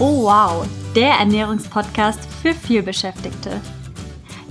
Oh 0.00 0.22
wow, 0.22 0.64
der 0.94 1.14
Ernährungspodcast 1.14 2.20
für 2.40 2.54
vielbeschäftigte. 2.54 3.60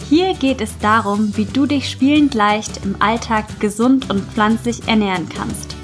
Hier 0.09 0.33
geht 0.33 0.59
es 0.59 0.77
darum, 0.79 1.37
wie 1.37 1.45
du 1.45 1.65
dich 1.65 1.89
spielend 1.89 2.33
leicht 2.33 2.83
im 2.83 3.01
Alltag 3.01 3.45
gesund 3.61 4.09
und 4.09 4.29
pflanzlich 4.29 4.85
ernähren 4.89 5.29
kannst. 5.29 5.77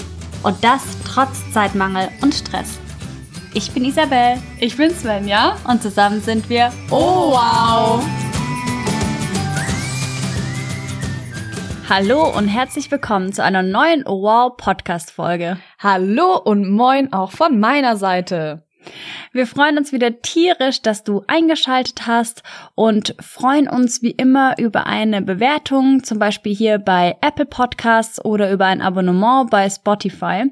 Und 0.43 0.61
das 0.61 0.83
trotz 1.05 1.49
Zeitmangel 1.53 2.09
und 2.21 2.35
Stress. 2.35 2.77
Ich 3.53 3.71
bin 3.71 3.85
Isabel. 3.85 4.35
Ich 4.59 4.75
bin 4.75 4.93
Svenja. 4.93 5.55
Und 5.65 5.81
zusammen 5.81 6.19
sind 6.19 6.49
wir 6.49 6.69
Oh 6.91 7.31
wow! 7.31 8.03
Hallo 11.87 12.37
und 12.37 12.49
herzlich 12.49 12.91
willkommen 12.91 13.31
zu 13.31 13.41
einer 13.41 13.63
neuen 13.63 14.05
Oh 14.05 14.23
Wow 14.23 14.57
Podcast 14.57 15.11
Folge. 15.11 15.57
Hallo 15.79 16.35
und 16.37 16.69
moin 16.69 17.13
auch 17.13 17.31
von 17.31 17.61
meiner 17.61 17.95
Seite. 17.95 18.63
Wir 19.33 19.47
freuen 19.47 19.79
uns 19.79 19.91
wieder 19.91 20.21
tierisch, 20.21 20.83
dass 20.83 21.03
du 21.03 21.23
eingeschaltet 21.25 22.05
hast 22.05 22.43
und 22.75 23.15
freuen 23.19 23.67
uns 23.67 24.03
wie 24.03 24.11
immer 24.11 24.59
über 24.59 24.85
eine 24.85 25.23
Bewertung, 25.23 26.03
zum 26.03 26.19
Beispiel 26.19 26.53
hier 26.53 26.77
bei 26.77 27.17
Apple 27.19 27.47
Podcasts 27.47 28.23
oder 28.23 28.51
über 28.51 28.67
ein 28.67 28.79
Abonnement 28.79 29.49
bei 29.49 29.67
Spotify. 29.71 30.51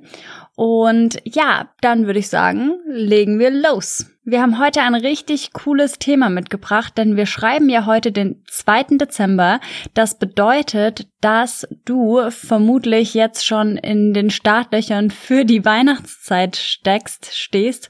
Und 0.55 1.19
ja, 1.25 1.69
dann 1.81 2.07
würde 2.07 2.17
ich 2.17 2.29
sagen, 2.29 2.73
legen 2.87 3.37
wir 3.37 3.51
los. 3.51 4.07
Wir 4.23 4.43
haben 4.43 4.59
heute 4.59 4.81
ein 4.81 4.93
richtig 4.93 5.51
cooles 5.51 5.93
Thema 5.93 6.29
mitgebracht, 6.29 6.95
denn 6.95 7.15
wir 7.15 7.25
schreiben 7.25 7.69
ja 7.69 7.87
heute 7.87 8.11
den 8.11 8.43
2. 8.47 8.97
Dezember. 8.99 9.59
Das 9.95 10.19
bedeutet, 10.19 11.07
dass 11.21 11.67
du 11.85 12.29
vermutlich 12.29 13.15
jetzt 13.15 13.47
schon 13.47 13.77
in 13.77 14.13
den 14.13 14.29
Startlöchern 14.29 15.09
für 15.09 15.43
die 15.43 15.65
Weihnachtszeit 15.65 16.55
steckst, 16.55 17.35
stehst 17.35 17.89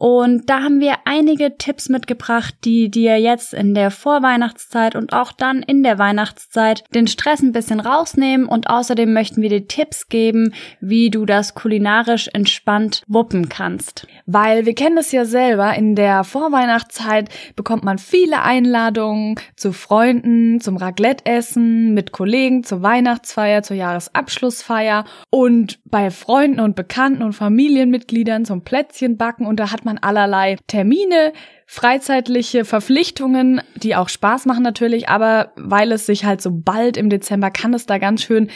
und 0.00 0.48
da 0.48 0.62
haben 0.62 0.80
wir 0.80 0.94
einige 1.04 1.58
Tipps 1.58 1.90
mitgebracht, 1.90 2.54
die 2.64 2.90
dir 2.90 3.20
jetzt 3.20 3.52
in 3.52 3.74
der 3.74 3.90
Vorweihnachtszeit 3.90 4.96
und 4.96 5.12
auch 5.12 5.30
dann 5.30 5.62
in 5.62 5.82
der 5.82 5.98
Weihnachtszeit 5.98 6.84
den 6.94 7.06
Stress 7.06 7.42
ein 7.42 7.52
bisschen 7.52 7.80
rausnehmen. 7.80 8.46
Und 8.46 8.70
außerdem 8.70 9.12
möchten 9.12 9.42
wir 9.42 9.50
dir 9.50 9.68
Tipps 9.68 10.08
geben, 10.08 10.54
wie 10.80 11.10
du 11.10 11.26
das 11.26 11.54
kulinarisch 11.54 12.30
entspannt 12.32 13.02
wuppen 13.08 13.50
kannst. 13.50 14.06
Weil 14.24 14.64
wir 14.64 14.74
kennen 14.74 14.96
es 14.96 15.12
ja 15.12 15.26
selber, 15.26 15.59
in 15.68 15.94
der 15.94 16.24
Vorweihnachtszeit 16.24 17.28
bekommt 17.54 17.84
man 17.84 17.98
viele 17.98 18.42
Einladungen 18.42 19.36
zu 19.56 19.72
Freunden, 19.72 20.60
zum 20.60 20.76
Raclette-Essen, 20.76 21.92
mit 21.92 22.12
Kollegen 22.12 22.64
zur 22.64 22.82
Weihnachtsfeier, 22.82 23.62
zur 23.62 23.76
Jahresabschlussfeier 23.76 25.04
und 25.30 25.78
bei 25.84 26.10
Freunden 26.10 26.60
und 26.60 26.74
Bekannten 26.74 27.22
und 27.22 27.34
Familienmitgliedern 27.34 28.44
zum 28.44 28.62
Plätzchenbacken 28.62 29.46
und 29.46 29.60
da 29.60 29.70
hat 29.70 29.84
man 29.84 29.98
allerlei 29.98 30.56
Termine, 30.66 31.32
freizeitliche 31.66 32.64
Verpflichtungen, 32.64 33.60
die 33.76 33.94
auch 33.94 34.08
Spaß 34.08 34.46
machen 34.46 34.64
natürlich, 34.64 35.08
aber 35.08 35.52
weil 35.56 35.92
es 35.92 36.06
sich 36.06 36.24
halt 36.24 36.42
so 36.42 36.50
bald 36.52 36.96
im 36.96 37.10
Dezember 37.10 37.50
kann 37.50 37.74
es 37.74 37.86
da 37.86 37.98
ganz 37.98 38.22
schön 38.22 38.50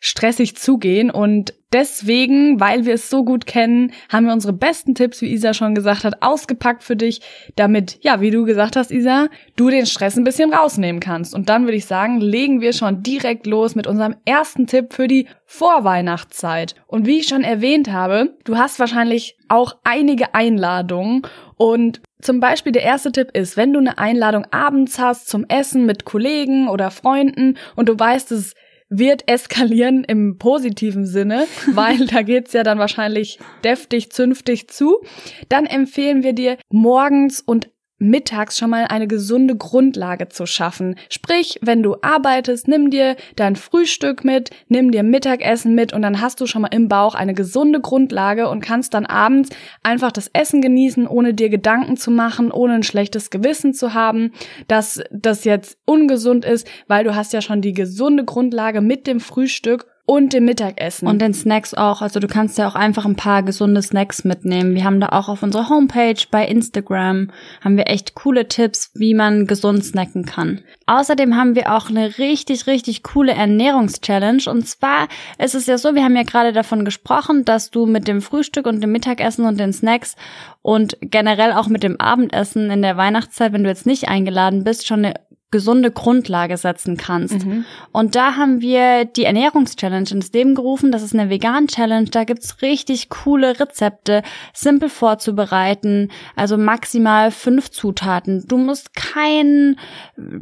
stressig 0.00 0.56
zugehen 0.56 1.10
und 1.10 1.54
deswegen, 1.72 2.60
weil 2.60 2.86
wir 2.86 2.94
es 2.94 3.10
so 3.10 3.24
gut 3.24 3.46
kennen, 3.46 3.92
haben 4.08 4.26
wir 4.26 4.32
unsere 4.32 4.52
besten 4.52 4.94
Tipps, 4.94 5.20
wie 5.20 5.32
Isa 5.32 5.54
schon 5.54 5.74
gesagt 5.74 6.04
hat, 6.04 6.22
ausgepackt 6.22 6.82
für 6.82 6.96
dich, 6.96 7.20
damit, 7.56 7.98
ja, 8.02 8.20
wie 8.20 8.30
du 8.30 8.44
gesagt 8.44 8.76
hast, 8.76 8.90
Isa, 8.90 9.28
du 9.56 9.68
den 9.68 9.86
Stress 9.86 10.16
ein 10.16 10.24
bisschen 10.24 10.52
rausnehmen 10.52 11.00
kannst. 11.00 11.34
Und 11.34 11.48
dann 11.48 11.64
würde 11.64 11.76
ich 11.76 11.86
sagen, 11.86 12.20
legen 12.20 12.60
wir 12.60 12.72
schon 12.72 13.02
direkt 13.02 13.46
los 13.46 13.74
mit 13.74 13.86
unserem 13.86 14.16
ersten 14.24 14.66
Tipp 14.66 14.92
für 14.92 15.08
die 15.08 15.26
Vorweihnachtszeit. 15.44 16.74
Und 16.86 17.06
wie 17.06 17.18
ich 17.18 17.26
schon 17.26 17.42
erwähnt 17.42 17.90
habe, 17.90 18.36
du 18.44 18.56
hast 18.56 18.78
wahrscheinlich 18.78 19.36
auch 19.48 19.76
einige 19.84 20.34
Einladungen 20.34 21.22
und 21.56 22.00
zum 22.20 22.40
Beispiel 22.40 22.72
der 22.72 22.82
erste 22.82 23.12
Tipp 23.12 23.30
ist, 23.32 23.56
wenn 23.56 23.72
du 23.72 23.78
eine 23.78 23.98
Einladung 23.98 24.46
abends 24.50 24.98
hast 24.98 25.28
zum 25.28 25.44
Essen 25.48 25.86
mit 25.86 26.04
Kollegen 26.04 26.68
oder 26.68 26.90
Freunden 26.90 27.56
und 27.76 27.88
du 27.88 27.98
weißt, 27.98 28.32
es 28.32 28.54
wird 28.88 29.28
eskalieren 29.28 30.04
im 30.04 30.38
positiven 30.38 31.06
Sinne, 31.06 31.46
weil 31.74 32.06
da 32.06 32.22
geht's 32.22 32.52
ja 32.52 32.62
dann 32.62 32.78
wahrscheinlich 32.78 33.38
deftig, 33.64 34.10
zünftig 34.10 34.68
zu. 34.68 35.00
Dann 35.48 35.66
empfehlen 35.66 36.22
wir 36.22 36.32
dir 36.32 36.58
morgens 36.70 37.40
und 37.40 37.70
mittags 37.98 38.58
schon 38.58 38.70
mal 38.70 38.84
eine 38.84 39.08
gesunde 39.08 39.56
Grundlage 39.56 40.28
zu 40.28 40.46
schaffen. 40.46 40.96
Sprich, 41.08 41.58
wenn 41.62 41.82
du 41.82 41.96
arbeitest, 42.02 42.68
nimm 42.68 42.90
dir 42.90 43.16
dein 43.36 43.56
Frühstück 43.56 44.24
mit, 44.24 44.50
nimm 44.68 44.90
dir 44.90 45.02
Mittagessen 45.02 45.74
mit 45.74 45.92
und 45.92 46.02
dann 46.02 46.20
hast 46.20 46.40
du 46.40 46.46
schon 46.46 46.62
mal 46.62 46.68
im 46.68 46.88
Bauch 46.88 47.14
eine 47.14 47.34
gesunde 47.34 47.80
Grundlage 47.80 48.48
und 48.48 48.60
kannst 48.60 48.94
dann 48.94 49.06
abends 49.06 49.50
einfach 49.82 50.12
das 50.12 50.30
Essen 50.32 50.62
genießen, 50.62 51.06
ohne 51.06 51.34
dir 51.34 51.48
Gedanken 51.48 51.96
zu 51.96 52.10
machen, 52.10 52.52
ohne 52.52 52.74
ein 52.74 52.82
schlechtes 52.82 53.30
Gewissen 53.30 53.74
zu 53.74 53.94
haben, 53.94 54.32
dass 54.68 55.02
das 55.10 55.44
jetzt 55.44 55.78
ungesund 55.84 56.44
ist, 56.44 56.68
weil 56.86 57.04
du 57.04 57.14
hast 57.14 57.32
ja 57.32 57.40
schon 57.40 57.62
die 57.62 57.72
gesunde 57.72 58.24
Grundlage 58.24 58.80
mit 58.80 59.06
dem 59.06 59.20
Frühstück 59.20 59.86
und 60.08 60.32
dem 60.32 60.46
Mittagessen. 60.46 61.06
Und 61.06 61.20
den 61.20 61.34
Snacks 61.34 61.74
auch. 61.74 62.00
Also 62.00 62.18
du 62.18 62.28
kannst 62.28 62.56
ja 62.56 62.66
auch 62.66 62.74
einfach 62.74 63.04
ein 63.04 63.14
paar 63.14 63.42
gesunde 63.42 63.82
Snacks 63.82 64.24
mitnehmen. 64.24 64.74
Wir 64.74 64.84
haben 64.84 65.00
da 65.00 65.10
auch 65.10 65.28
auf 65.28 65.42
unserer 65.42 65.68
Homepage 65.68 66.16
bei 66.30 66.46
Instagram 66.46 67.30
haben 67.60 67.76
wir 67.76 67.88
echt 67.88 68.14
coole 68.14 68.48
Tipps, 68.48 68.90
wie 68.94 69.12
man 69.12 69.46
gesund 69.46 69.84
snacken 69.84 70.24
kann. 70.24 70.62
Außerdem 70.86 71.36
haben 71.36 71.54
wir 71.54 71.76
auch 71.76 71.90
eine 71.90 72.16
richtig, 72.16 72.66
richtig 72.66 73.02
coole 73.02 73.32
Ernährungschallenge. 73.32 74.44
Und 74.46 74.66
zwar 74.66 75.08
ist 75.36 75.54
es 75.54 75.66
ja 75.66 75.76
so, 75.76 75.94
wir 75.94 76.04
haben 76.04 76.16
ja 76.16 76.22
gerade 76.22 76.54
davon 76.54 76.86
gesprochen, 76.86 77.44
dass 77.44 77.70
du 77.70 77.84
mit 77.84 78.08
dem 78.08 78.22
Frühstück 78.22 78.66
und 78.66 78.80
dem 78.80 78.92
Mittagessen 78.92 79.44
und 79.44 79.60
den 79.60 79.74
Snacks 79.74 80.16
und 80.62 80.96
generell 81.02 81.52
auch 81.52 81.68
mit 81.68 81.82
dem 81.82 82.00
Abendessen 82.00 82.70
in 82.70 82.80
der 82.80 82.96
Weihnachtszeit, 82.96 83.52
wenn 83.52 83.62
du 83.62 83.68
jetzt 83.68 83.84
nicht 83.84 84.08
eingeladen 84.08 84.64
bist, 84.64 84.86
schon 84.86 85.04
eine 85.04 85.14
gesunde 85.50 85.90
Grundlage 85.90 86.58
setzen 86.58 86.98
kannst. 86.98 87.46
Mhm. 87.46 87.64
Und 87.90 88.14
da 88.14 88.36
haben 88.36 88.60
wir 88.60 89.06
die 89.06 89.24
Ernährungschallenge 89.24 90.10
ins 90.10 90.32
Leben 90.32 90.54
gerufen. 90.54 90.92
Das 90.92 91.02
ist 91.02 91.14
eine 91.14 91.30
Vegan-Challenge. 91.30 92.10
Da 92.10 92.24
gibt's 92.24 92.60
richtig 92.60 93.08
coole 93.08 93.58
Rezepte, 93.58 94.22
simpel 94.52 94.90
vorzubereiten. 94.90 96.10
Also 96.36 96.58
maximal 96.58 97.30
fünf 97.30 97.70
Zutaten. 97.70 98.44
Du 98.46 98.58
musst 98.58 98.94
kein 98.94 99.76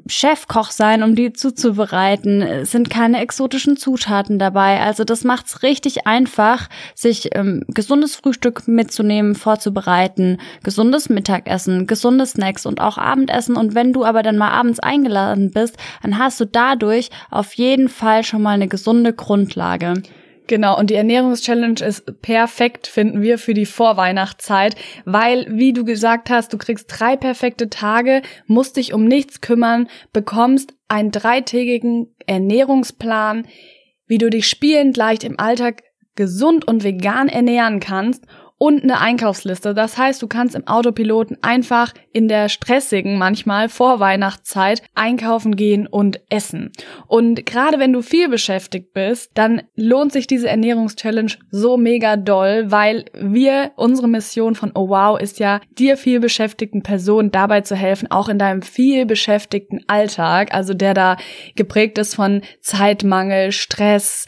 Chefkoch 0.08 0.72
sein, 0.72 1.04
um 1.04 1.14
die 1.14 1.32
zuzubereiten. 1.32 2.42
Es 2.42 2.72
sind 2.72 2.90
keine 2.90 3.20
exotischen 3.20 3.76
Zutaten 3.76 4.40
dabei. 4.40 4.80
Also 4.80 5.04
das 5.04 5.22
macht's 5.22 5.62
richtig 5.62 6.08
einfach, 6.08 6.68
sich 6.96 7.30
ähm, 7.36 7.62
gesundes 7.68 8.16
Frühstück 8.16 8.66
mitzunehmen, 8.66 9.36
vorzubereiten, 9.36 10.38
gesundes 10.64 11.08
Mittagessen, 11.08 11.86
gesunde 11.86 12.26
Snacks 12.26 12.66
und 12.66 12.80
auch 12.80 12.98
Abendessen. 12.98 13.54
Und 13.54 13.76
wenn 13.76 13.92
du 13.92 14.04
aber 14.04 14.24
dann 14.24 14.36
mal 14.36 14.50
abends 14.50 14.80
eingeladen 14.96 15.50
bist, 15.50 15.76
dann 16.02 16.18
hast 16.18 16.40
du 16.40 16.44
dadurch 16.44 17.10
auf 17.30 17.54
jeden 17.54 17.88
Fall 17.88 18.24
schon 18.24 18.42
mal 18.42 18.52
eine 18.52 18.68
gesunde 18.68 19.12
Grundlage. 19.12 19.94
Genau, 20.48 20.78
und 20.78 20.90
die 20.90 20.94
Ernährungschallenge 20.94 21.84
ist 21.84 22.22
perfekt, 22.22 22.86
finden 22.86 23.20
wir, 23.20 23.36
für 23.38 23.52
die 23.52 23.66
Vorweihnachtszeit, 23.66 24.76
weil, 25.04 25.46
wie 25.50 25.72
du 25.72 25.84
gesagt 25.84 26.30
hast, 26.30 26.52
du 26.52 26.58
kriegst 26.58 26.86
drei 26.88 27.16
perfekte 27.16 27.68
Tage, 27.68 28.22
musst 28.46 28.76
dich 28.76 28.92
um 28.92 29.04
nichts 29.04 29.40
kümmern, 29.40 29.88
bekommst 30.12 30.74
einen 30.86 31.10
dreitägigen 31.10 32.14
Ernährungsplan, 32.26 33.46
wie 34.06 34.18
du 34.18 34.30
dich 34.30 34.46
spielend 34.46 34.96
leicht 34.96 35.24
im 35.24 35.40
Alltag 35.40 35.82
gesund 36.14 36.66
und 36.66 36.84
vegan 36.84 37.28
ernähren 37.28 37.80
kannst 37.80 38.24
und 38.58 38.82
eine 38.82 39.00
Einkaufsliste. 39.00 39.74
Das 39.74 39.98
heißt, 39.98 40.22
du 40.22 40.28
kannst 40.28 40.54
im 40.54 40.66
Autopiloten 40.66 41.36
einfach 41.42 41.92
in 42.12 42.28
der 42.28 42.48
stressigen, 42.48 43.18
manchmal 43.18 43.68
Vorweihnachtszeit 43.68 44.82
einkaufen 44.94 45.56
gehen 45.56 45.86
und 45.86 46.20
essen. 46.30 46.72
Und 47.06 47.44
gerade 47.44 47.78
wenn 47.78 47.92
du 47.92 48.00
viel 48.00 48.28
beschäftigt 48.28 48.94
bist, 48.94 49.32
dann 49.34 49.62
lohnt 49.74 50.12
sich 50.12 50.26
diese 50.26 50.48
Ernährungschallenge 50.48 51.34
so 51.50 51.76
mega 51.76 52.16
doll, 52.16 52.70
weil 52.70 53.04
wir, 53.12 53.72
unsere 53.76 54.08
Mission 54.08 54.54
von 54.54 54.72
Oh 54.74 54.88
Wow 54.88 55.20
ist 55.20 55.38
ja, 55.38 55.60
dir 55.78 55.96
viel 55.96 56.20
beschäftigten 56.20 56.82
Personen 56.82 57.30
dabei 57.30 57.60
zu 57.60 57.76
helfen, 57.76 58.10
auch 58.10 58.28
in 58.28 58.38
deinem 58.38 58.62
viel 58.62 59.04
beschäftigten 59.04 59.80
Alltag, 59.86 60.54
also 60.54 60.72
der 60.72 60.94
da 60.94 61.16
geprägt 61.56 61.98
ist 61.98 62.14
von 62.14 62.40
Zeitmangel, 62.62 63.52
Stress, 63.52 64.26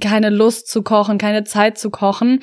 keine 0.00 0.30
Lust 0.30 0.68
zu 0.68 0.82
kochen, 0.82 1.18
keine 1.18 1.44
Zeit 1.44 1.78
zu 1.78 1.90
kochen, 1.90 2.40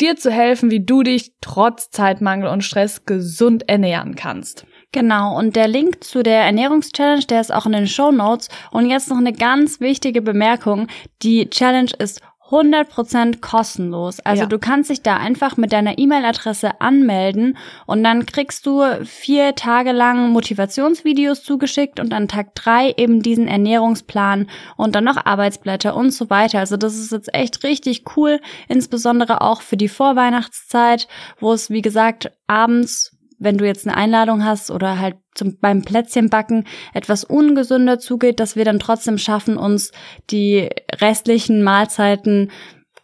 dir 0.00 0.16
zu 0.16 0.30
helfen, 0.30 0.70
wie 0.70 0.84
du 0.84 1.02
dich 1.02 1.32
trotz 1.40 1.90
Zeitmangel 1.90 2.48
und 2.48 2.62
Stress 2.62 3.04
gesund 3.04 3.68
ernähren 3.68 4.14
kannst. 4.14 4.66
Genau, 4.92 5.36
und 5.36 5.56
der 5.56 5.68
Link 5.68 6.04
zu 6.04 6.22
der 6.22 6.44
Ernährungschallenge, 6.44 7.26
der 7.26 7.40
ist 7.40 7.52
auch 7.52 7.66
in 7.66 7.72
den 7.72 7.86
Show 7.86 8.12
Notes. 8.12 8.48
Und 8.70 8.88
jetzt 8.88 9.10
noch 9.10 9.18
eine 9.18 9.32
ganz 9.32 9.80
wichtige 9.80 10.22
Bemerkung. 10.22 10.86
Die 11.22 11.50
Challenge 11.50 11.90
ist 11.98 12.22
100% 12.50 13.40
kostenlos. 13.40 14.20
Also 14.20 14.42
ja. 14.42 14.48
du 14.48 14.58
kannst 14.58 14.90
dich 14.90 15.02
da 15.02 15.16
einfach 15.16 15.56
mit 15.56 15.72
deiner 15.72 15.98
E-Mail-Adresse 15.98 16.80
anmelden 16.80 17.56
und 17.86 18.04
dann 18.04 18.26
kriegst 18.26 18.66
du 18.66 18.82
vier 19.04 19.54
Tage 19.54 19.92
lang 19.92 20.30
Motivationsvideos 20.30 21.42
zugeschickt 21.42 21.98
und 21.98 22.12
an 22.12 22.28
Tag 22.28 22.54
drei 22.54 22.94
eben 22.96 23.22
diesen 23.22 23.48
Ernährungsplan 23.48 24.48
und 24.76 24.94
dann 24.94 25.04
noch 25.04 25.24
Arbeitsblätter 25.24 25.96
und 25.96 26.10
so 26.10 26.30
weiter. 26.30 26.60
Also 26.60 26.76
das 26.76 26.96
ist 26.96 27.12
jetzt 27.12 27.34
echt 27.34 27.64
richtig 27.64 28.04
cool, 28.16 28.40
insbesondere 28.68 29.40
auch 29.40 29.60
für 29.60 29.76
die 29.76 29.88
Vorweihnachtszeit, 29.88 31.08
wo 31.40 31.52
es 31.52 31.70
wie 31.70 31.82
gesagt 31.82 32.30
abends 32.46 33.15
wenn 33.38 33.58
du 33.58 33.66
jetzt 33.66 33.86
eine 33.86 33.96
Einladung 33.96 34.44
hast 34.44 34.70
oder 34.70 34.98
halt 34.98 35.16
zum, 35.34 35.58
beim 35.60 35.82
Plätzchenbacken 35.82 36.64
etwas 36.94 37.24
ungesünder 37.24 37.98
zugeht, 37.98 38.40
dass 38.40 38.56
wir 38.56 38.64
dann 38.64 38.78
trotzdem 38.78 39.18
schaffen, 39.18 39.56
uns 39.56 39.92
die 40.30 40.68
restlichen 41.00 41.62
Mahlzeiten 41.62 42.50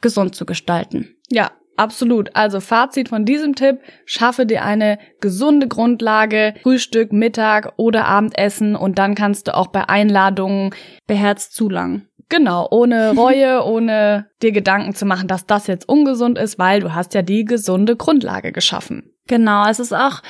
gesund 0.00 0.34
zu 0.34 0.46
gestalten. 0.46 1.17
Ja, 1.31 1.50
Absolut. 1.76 2.37
Also 2.37 2.61
Fazit 2.61 3.08
von 3.08 3.25
diesem 3.25 3.55
Tipp, 3.55 3.81
schaffe 4.05 4.44
dir 4.44 4.62
eine 4.62 4.99
gesunde 5.20 5.69
Grundlage, 5.69 6.55
Frühstück, 6.62 7.12
Mittag 7.12 7.73
oder 7.76 8.06
Abendessen 8.06 8.76
und 8.76 8.99
dann 8.99 9.14
kannst 9.14 9.49
du 9.49 9.56
auch 9.56 9.69
bei 9.69 9.88
Einladungen 9.88 10.75
beherzt 11.06 11.55
zulangen. 11.55 12.08
Genau, 12.28 12.69
ohne 12.70 13.12
Reue, 13.17 13.64
ohne 13.64 14.26
dir 14.43 14.52
Gedanken 14.52 14.94
zu 14.94 15.06
machen, 15.06 15.28
dass 15.28 15.46
das 15.46 15.67
jetzt 15.67 15.88
ungesund 15.88 16.38
ist, 16.38 16.58
weil 16.58 16.81
du 16.81 16.94
hast 16.94 17.14
ja 17.14 17.23
die 17.23 17.44
gesunde 17.44 17.96
Grundlage 17.96 18.52
geschaffen. 18.52 19.12
Genau, 19.28 19.69
es 19.69 19.78
ist 19.78 19.92
auch 19.92 20.22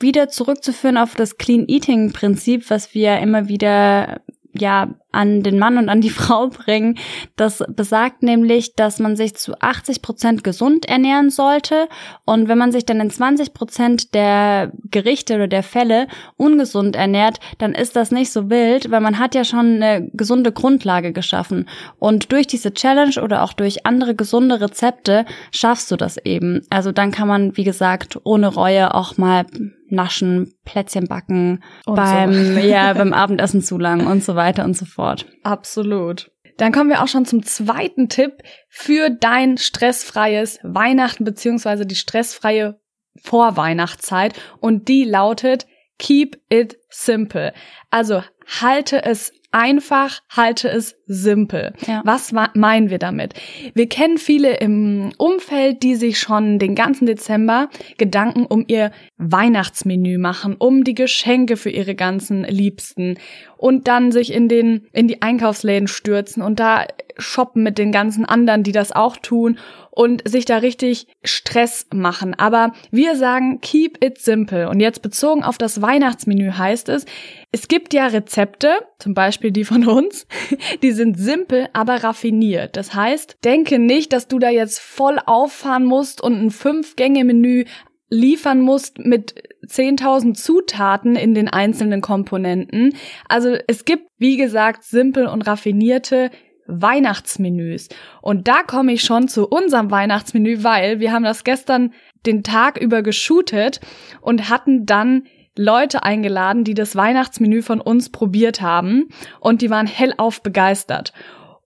wieder 0.00 0.28
zurückzuführen 0.28 0.96
auf 0.96 1.14
das 1.14 1.38
Clean 1.38 1.66
Eating 1.68 2.12
Prinzip, 2.12 2.68
was 2.70 2.94
wir 2.94 3.18
immer 3.18 3.48
wieder 3.48 4.20
ja 4.56 4.88
an 5.12 5.42
den 5.42 5.58
Mann 5.58 5.78
und 5.78 5.88
an 5.88 6.00
die 6.00 6.10
Frau 6.22 6.48
bringen. 6.48 6.98
Das 7.36 7.64
besagt 7.68 8.22
nämlich, 8.22 8.74
dass 8.74 8.98
man 8.98 9.16
sich 9.16 9.34
zu 9.34 9.54
80 9.60 10.02
Prozent 10.02 10.44
gesund 10.44 10.86
ernähren 10.86 11.30
sollte 11.30 11.88
und 12.24 12.48
wenn 12.48 12.58
man 12.58 12.72
sich 12.72 12.84
dann 12.84 13.00
in 13.00 13.10
20 13.10 13.54
Prozent 13.54 14.14
der 14.14 14.72
Gerichte 14.90 15.34
oder 15.34 15.48
der 15.48 15.62
Fälle 15.62 16.06
ungesund 16.36 16.96
ernährt, 16.96 17.38
dann 17.58 17.74
ist 17.74 17.96
das 17.96 18.10
nicht 18.10 18.30
so 18.30 18.50
wild, 18.50 18.90
weil 18.90 19.00
man 19.00 19.18
hat 19.18 19.34
ja 19.34 19.44
schon 19.44 19.82
eine 19.82 20.08
gesunde 20.12 20.52
Grundlage 20.52 21.12
geschaffen 21.12 21.68
und 21.98 22.32
durch 22.32 22.46
diese 22.46 22.74
Challenge 22.74 23.22
oder 23.22 23.42
auch 23.42 23.52
durch 23.52 23.86
andere 23.86 24.14
gesunde 24.14 24.60
Rezepte 24.60 25.24
schaffst 25.50 25.90
du 25.90 25.96
das 25.96 26.18
eben. 26.18 26.60
Also 26.70 26.92
dann 26.92 27.10
kann 27.10 27.28
man, 27.28 27.56
wie 27.56 27.64
gesagt, 27.64 28.18
ohne 28.24 28.48
Reue 28.48 28.94
auch 28.94 29.16
mal 29.16 29.46
naschen, 29.88 30.52
Plätzchen 30.64 31.06
backen, 31.06 31.62
und 31.86 31.96
beim, 31.96 32.32
so. 32.32 32.60
ja, 32.60 32.92
beim 32.92 33.12
Abendessen 33.12 33.62
zu 33.62 33.78
lang 33.78 34.06
und 34.06 34.22
so 34.22 34.34
weiter 34.34 34.64
und 34.64 34.76
so 34.76 34.84
fort 34.84 35.06
fort. 35.06 35.26
Absolut. 35.42 36.32
Dann 36.56 36.72
kommen 36.72 36.90
wir 36.90 37.02
auch 37.02 37.08
schon 37.08 37.26
zum 37.26 37.42
zweiten 37.44 38.08
Tipp 38.08 38.42
für 38.68 39.10
dein 39.10 39.58
stressfreies 39.58 40.58
Weihnachten 40.62 41.24
beziehungsweise 41.24 41.86
die 41.86 41.94
stressfreie 41.94 42.80
Vorweihnachtszeit 43.22 44.34
und 44.58 44.88
die 44.88 45.04
lautet 45.04 45.66
Keep 45.98 46.38
it 46.50 46.78
simple. 46.90 47.52
Also 47.90 48.22
halte 48.60 49.04
es 49.04 49.32
einfach, 49.56 50.20
halte 50.28 50.68
es 50.68 50.96
simpel. 51.06 51.72
Ja. 51.86 52.02
Was 52.04 52.32
meinen 52.54 52.90
wir 52.90 52.98
damit? 52.98 53.32
Wir 53.72 53.88
kennen 53.88 54.18
viele 54.18 54.58
im 54.58 55.12
Umfeld, 55.16 55.82
die 55.82 55.94
sich 55.94 56.20
schon 56.20 56.58
den 56.58 56.74
ganzen 56.74 57.06
Dezember 57.06 57.70
Gedanken 57.96 58.44
um 58.44 58.64
ihr 58.68 58.92
Weihnachtsmenü 59.16 60.18
machen, 60.18 60.56
um 60.58 60.84
die 60.84 60.94
Geschenke 60.94 61.56
für 61.56 61.70
ihre 61.70 61.94
ganzen 61.94 62.44
Liebsten 62.44 63.16
und 63.56 63.88
dann 63.88 64.12
sich 64.12 64.32
in 64.32 64.48
den 64.48 64.86
in 64.92 65.08
die 65.08 65.22
Einkaufsläden 65.22 65.88
stürzen 65.88 66.42
und 66.42 66.60
da 66.60 66.86
shoppen 67.18 67.62
mit 67.62 67.78
den 67.78 67.92
ganzen 67.92 68.24
anderen, 68.24 68.62
die 68.62 68.72
das 68.72 68.92
auch 68.92 69.16
tun 69.16 69.58
und 69.90 70.28
sich 70.28 70.44
da 70.44 70.58
richtig 70.58 71.06
Stress 71.24 71.86
machen. 71.94 72.34
Aber 72.34 72.72
wir 72.90 73.16
sagen, 73.16 73.60
keep 73.62 74.04
it 74.04 74.18
simple. 74.18 74.68
Und 74.68 74.80
jetzt 74.80 75.00
bezogen 75.00 75.42
auf 75.42 75.56
das 75.56 75.80
Weihnachtsmenü 75.80 76.52
heißt 76.52 76.90
es, 76.90 77.06
es 77.50 77.68
gibt 77.68 77.94
ja 77.94 78.06
Rezepte, 78.06 78.72
zum 78.98 79.14
Beispiel 79.14 79.52
die 79.52 79.64
von 79.64 79.88
uns, 79.88 80.26
die 80.82 80.92
sind 80.92 81.18
simpel, 81.18 81.68
aber 81.72 82.04
raffiniert. 82.04 82.76
Das 82.76 82.92
heißt, 82.92 83.38
denke 83.42 83.78
nicht, 83.78 84.12
dass 84.12 84.28
du 84.28 84.38
da 84.38 84.50
jetzt 84.50 84.80
voll 84.80 85.18
auffahren 85.24 85.86
musst 85.86 86.20
und 86.20 86.34
ein 86.34 86.50
Fünf-Gänge-Menü 86.50 87.64
liefern 88.08 88.60
musst 88.60 88.98
mit 88.98 89.34
10.000 89.66 90.34
Zutaten 90.34 91.16
in 91.16 91.34
den 91.34 91.48
einzelnen 91.48 92.00
Komponenten. 92.00 92.94
Also 93.28 93.56
es 93.66 93.84
gibt, 93.84 94.08
wie 94.18 94.36
gesagt, 94.36 94.84
simpel 94.84 95.26
und 95.26 95.42
raffinierte 95.42 96.30
Weihnachtsmenüs. 96.68 97.88
Und 98.22 98.48
da 98.48 98.62
komme 98.62 98.92
ich 98.92 99.02
schon 99.02 99.28
zu 99.28 99.48
unserem 99.48 99.90
Weihnachtsmenü, 99.90 100.62
weil 100.62 101.00
wir 101.00 101.12
haben 101.12 101.24
das 101.24 101.44
gestern 101.44 101.92
den 102.26 102.42
Tag 102.42 102.78
über 102.80 103.02
geshootet 103.02 103.80
und 104.20 104.48
hatten 104.48 104.86
dann 104.86 105.24
Leute 105.56 106.02
eingeladen, 106.02 106.64
die 106.64 106.74
das 106.74 106.96
Weihnachtsmenü 106.96 107.62
von 107.62 107.80
uns 107.80 108.10
probiert 108.10 108.60
haben 108.60 109.08
und 109.40 109.62
die 109.62 109.70
waren 109.70 109.86
hellauf 109.86 110.42
begeistert. 110.42 111.12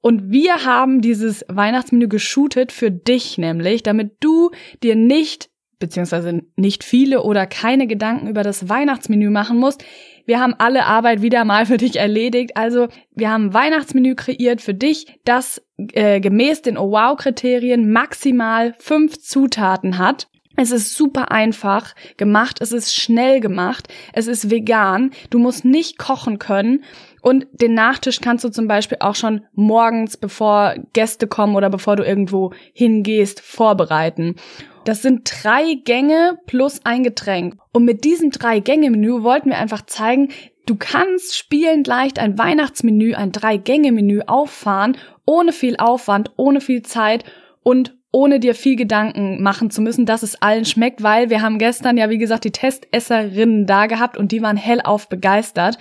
Und 0.00 0.30
wir 0.30 0.64
haben 0.64 1.00
dieses 1.00 1.44
Weihnachtsmenü 1.48 2.08
geshootet 2.08 2.72
für 2.72 2.90
dich 2.90 3.36
nämlich, 3.36 3.82
damit 3.82 4.12
du 4.20 4.50
dir 4.82 4.96
nicht 4.96 5.49
beziehungsweise 5.80 6.42
nicht 6.54 6.84
viele 6.84 7.22
oder 7.22 7.46
keine 7.46 7.88
Gedanken 7.88 8.28
über 8.28 8.44
das 8.44 8.68
Weihnachtsmenü 8.68 9.30
machen 9.30 9.58
musst. 9.58 9.82
Wir 10.26 10.38
haben 10.38 10.54
alle 10.58 10.84
Arbeit 10.84 11.22
wieder 11.22 11.44
mal 11.44 11.66
für 11.66 11.78
dich 11.78 11.96
erledigt. 11.96 12.56
Also 12.56 12.86
wir 13.16 13.30
haben 13.30 13.46
ein 13.46 13.54
Weihnachtsmenü 13.54 14.14
kreiert 14.14 14.60
für 14.60 14.74
dich, 14.74 15.18
das 15.24 15.60
äh, 15.76 16.20
gemäß 16.20 16.62
den 16.62 16.78
Oh 16.78 16.92
Wow-Kriterien 16.92 17.90
maximal 17.90 18.74
fünf 18.78 19.18
Zutaten 19.18 19.98
hat. 19.98 20.28
Es 20.56 20.72
ist 20.72 20.94
super 20.94 21.30
einfach 21.30 21.94
gemacht, 22.18 22.58
es 22.60 22.72
ist 22.72 22.94
schnell 22.94 23.40
gemacht, 23.40 23.88
es 24.12 24.26
ist 24.26 24.50
vegan, 24.50 25.10
du 25.30 25.38
musst 25.38 25.64
nicht 25.64 25.96
kochen 25.96 26.38
können 26.38 26.84
und 27.22 27.46
den 27.52 27.74
Nachtisch 27.74 28.20
kannst 28.20 28.44
du 28.44 28.48
zum 28.48 28.68
Beispiel 28.68 28.98
auch 29.00 29.14
schon 29.14 29.42
morgens, 29.54 30.16
bevor 30.16 30.74
Gäste 30.92 31.26
kommen 31.26 31.56
oder 31.56 31.70
bevor 31.70 31.96
du 31.96 32.04
irgendwo 32.04 32.52
hingehst, 32.72 33.40
vorbereiten. 33.40 34.36
Das 34.84 35.02
sind 35.02 35.30
drei 35.42 35.74
Gänge 35.84 36.38
plus 36.46 36.80
ein 36.84 37.02
Getränk. 37.02 37.56
Und 37.72 37.84
mit 37.84 38.04
diesem 38.04 38.30
drei 38.30 38.60
Gänge 38.60 38.90
Menü 38.90 39.22
wollten 39.22 39.50
wir 39.50 39.58
einfach 39.58 39.84
zeigen, 39.84 40.30
du 40.66 40.76
kannst 40.76 41.36
spielend 41.36 41.86
leicht 41.86 42.18
ein 42.18 42.38
Weihnachtsmenü, 42.38 43.14
ein 43.14 43.32
drei 43.32 43.56
Gänge 43.56 43.92
Menü 43.92 44.22
auffahren, 44.26 44.96
ohne 45.26 45.52
viel 45.52 45.76
Aufwand, 45.76 46.32
ohne 46.36 46.60
viel 46.60 46.82
Zeit 46.82 47.24
und 47.62 47.94
ohne 48.12 48.40
dir 48.40 48.54
viel 48.54 48.74
Gedanken 48.74 49.42
machen 49.42 49.70
zu 49.70 49.80
müssen, 49.80 50.04
dass 50.04 50.22
es 50.22 50.40
allen 50.42 50.64
schmeckt, 50.64 51.02
weil 51.02 51.30
wir 51.30 51.42
haben 51.42 51.58
gestern 51.58 51.96
ja, 51.96 52.10
wie 52.10 52.18
gesagt, 52.18 52.44
die 52.44 52.50
Testesserinnen 52.50 53.66
da 53.66 53.86
gehabt 53.86 54.16
und 54.16 54.32
die 54.32 54.42
waren 54.42 54.56
hellauf 54.56 55.08
begeistert. 55.08 55.78